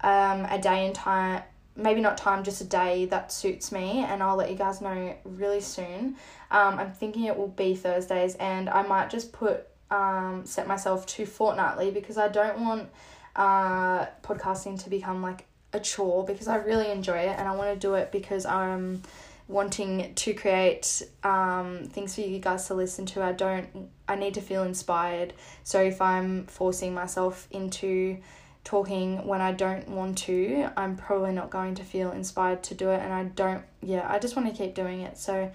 um, 0.00 0.46
a 0.46 0.58
day 0.58 0.86
and 0.86 0.94
time, 0.94 1.42
maybe 1.76 2.00
not 2.00 2.16
time, 2.16 2.42
just 2.42 2.62
a 2.62 2.64
day 2.64 3.04
that 3.06 3.30
suits 3.30 3.70
me, 3.70 4.04
and 4.08 4.22
I'll 4.22 4.36
let 4.36 4.50
you 4.50 4.56
guys 4.56 4.80
know 4.80 5.14
really 5.24 5.60
soon. 5.60 6.16
Um, 6.50 6.78
I'm 6.78 6.92
thinking 6.92 7.24
it 7.24 7.36
will 7.36 7.48
be 7.48 7.74
Thursdays, 7.74 8.34
and 8.36 8.70
I 8.70 8.82
might 8.82 9.10
just 9.10 9.32
put 9.32 9.66
um, 9.90 10.42
set 10.46 10.66
myself 10.66 11.04
to 11.06 11.26
fortnightly 11.26 11.90
because 11.90 12.16
I 12.16 12.28
don't 12.28 12.60
want 12.60 12.88
uh, 13.36 14.06
podcasting 14.22 14.82
to 14.84 14.90
become 14.90 15.22
like 15.22 15.44
a 15.72 15.80
chore 15.80 16.24
because 16.24 16.48
I 16.48 16.56
really 16.56 16.90
enjoy 16.90 17.18
it 17.18 17.38
and 17.38 17.46
I 17.46 17.54
want 17.54 17.72
to 17.72 17.78
do 17.78 17.94
it 17.94 18.10
because 18.10 18.46
I'm 18.46 19.02
wanting 19.50 20.14
to 20.14 20.32
create 20.32 21.02
um, 21.24 21.88
things 21.92 22.14
for 22.14 22.20
you 22.20 22.38
guys 22.38 22.66
to 22.68 22.74
listen 22.74 23.04
to. 23.04 23.22
I 23.22 23.32
don't, 23.32 23.90
I 24.08 24.14
need 24.14 24.34
to 24.34 24.40
feel 24.40 24.62
inspired. 24.62 25.34
So 25.64 25.82
if 25.82 26.00
I'm 26.00 26.46
forcing 26.46 26.94
myself 26.94 27.48
into 27.50 28.18
talking 28.62 29.26
when 29.26 29.40
I 29.40 29.52
don't 29.52 29.88
want 29.88 30.18
to, 30.18 30.68
I'm 30.76 30.96
probably 30.96 31.32
not 31.32 31.50
going 31.50 31.74
to 31.76 31.84
feel 31.84 32.12
inspired 32.12 32.62
to 32.64 32.74
do 32.74 32.90
it. 32.90 33.00
And 33.00 33.12
I 33.12 33.24
don't, 33.24 33.64
yeah, 33.82 34.06
I 34.08 34.18
just 34.18 34.36
want 34.36 34.48
to 34.48 34.54
keep 34.54 34.74
doing 34.74 35.00
it. 35.00 35.18
So 35.18 35.50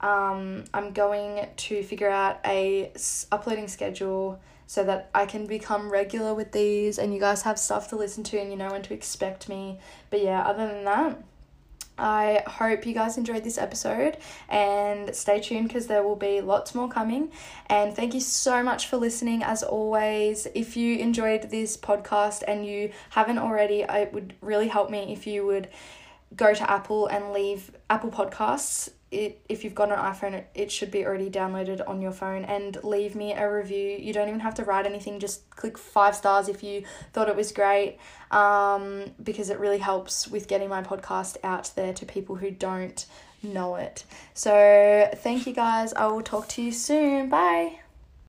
um, 0.00 0.64
I'm 0.74 0.92
going 0.92 1.46
to 1.56 1.82
figure 1.84 2.10
out 2.10 2.40
a 2.44 2.92
uploading 3.30 3.68
schedule 3.68 4.40
so 4.66 4.84
that 4.84 5.10
I 5.14 5.26
can 5.26 5.46
become 5.46 5.90
regular 5.90 6.34
with 6.34 6.52
these 6.52 6.98
and 6.98 7.14
you 7.14 7.20
guys 7.20 7.42
have 7.42 7.58
stuff 7.58 7.88
to 7.88 7.96
listen 7.96 8.22
to 8.24 8.38
and 8.38 8.50
you 8.50 8.56
know 8.56 8.70
when 8.70 8.82
to 8.82 8.94
expect 8.94 9.48
me. 9.48 9.78
But 10.10 10.22
yeah, 10.22 10.42
other 10.42 10.66
than 10.66 10.84
that, 10.84 11.22
I 11.98 12.42
hope 12.46 12.86
you 12.86 12.94
guys 12.94 13.18
enjoyed 13.18 13.44
this 13.44 13.58
episode 13.58 14.16
and 14.48 15.14
stay 15.14 15.40
tuned 15.40 15.68
because 15.68 15.86
there 15.86 16.02
will 16.02 16.16
be 16.16 16.40
lots 16.40 16.74
more 16.74 16.88
coming. 16.88 17.32
And 17.66 17.94
thank 17.94 18.14
you 18.14 18.20
so 18.20 18.62
much 18.62 18.86
for 18.86 18.96
listening. 18.96 19.42
As 19.42 19.62
always, 19.62 20.46
if 20.54 20.76
you 20.76 20.96
enjoyed 20.98 21.50
this 21.50 21.76
podcast 21.76 22.42
and 22.46 22.66
you 22.66 22.92
haven't 23.10 23.38
already, 23.38 23.82
it 23.82 24.12
would 24.12 24.34
really 24.40 24.68
help 24.68 24.90
me 24.90 25.12
if 25.12 25.26
you 25.26 25.44
would 25.46 25.68
go 26.36 26.52
to 26.54 26.70
Apple 26.70 27.06
and 27.06 27.32
leave 27.32 27.70
Apple 27.88 28.10
Podcasts 28.10 28.90
it 29.10 29.40
if 29.48 29.64
you've 29.64 29.74
got 29.74 29.90
an 29.90 29.98
iPhone 29.98 30.34
it, 30.34 30.50
it 30.54 30.70
should 30.70 30.90
be 30.90 31.04
already 31.06 31.30
downloaded 31.30 31.86
on 31.88 32.02
your 32.02 32.12
phone 32.12 32.44
and 32.44 32.82
leave 32.84 33.14
me 33.14 33.32
a 33.32 33.50
review. 33.50 33.96
You 33.98 34.12
don't 34.12 34.28
even 34.28 34.40
have 34.40 34.54
to 34.56 34.64
write 34.64 34.86
anything, 34.86 35.18
just 35.18 35.48
click 35.50 35.78
5 35.78 36.14
stars 36.14 36.48
if 36.48 36.62
you 36.62 36.84
thought 37.12 37.28
it 37.28 37.36
was 37.36 37.52
great. 37.52 37.98
Um 38.30 39.12
because 39.22 39.50
it 39.50 39.58
really 39.58 39.78
helps 39.78 40.28
with 40.28 40.48
getting 40.48 40.68
my 40.68 40.82
podcast 40.82 41.36
out 41.42 41.70
there 41.74 41.92
to 41.94 42.06
people 42.06 42.36
who 42.36 42.50
don't 42.50 43.06
know 43.42 43.76
it. 43.76 44.04
So, 44.34 45.08
thank 45.14 45.46
you 45.46 45.52
guys. 45.52 45.92
I 45.94 46.06
will 46.06 46.22
talk 46.22 46.48
to 46.48 46.62
you 46.62 46.72
soon. 46.72 47.28
Bye. 47.28 47.80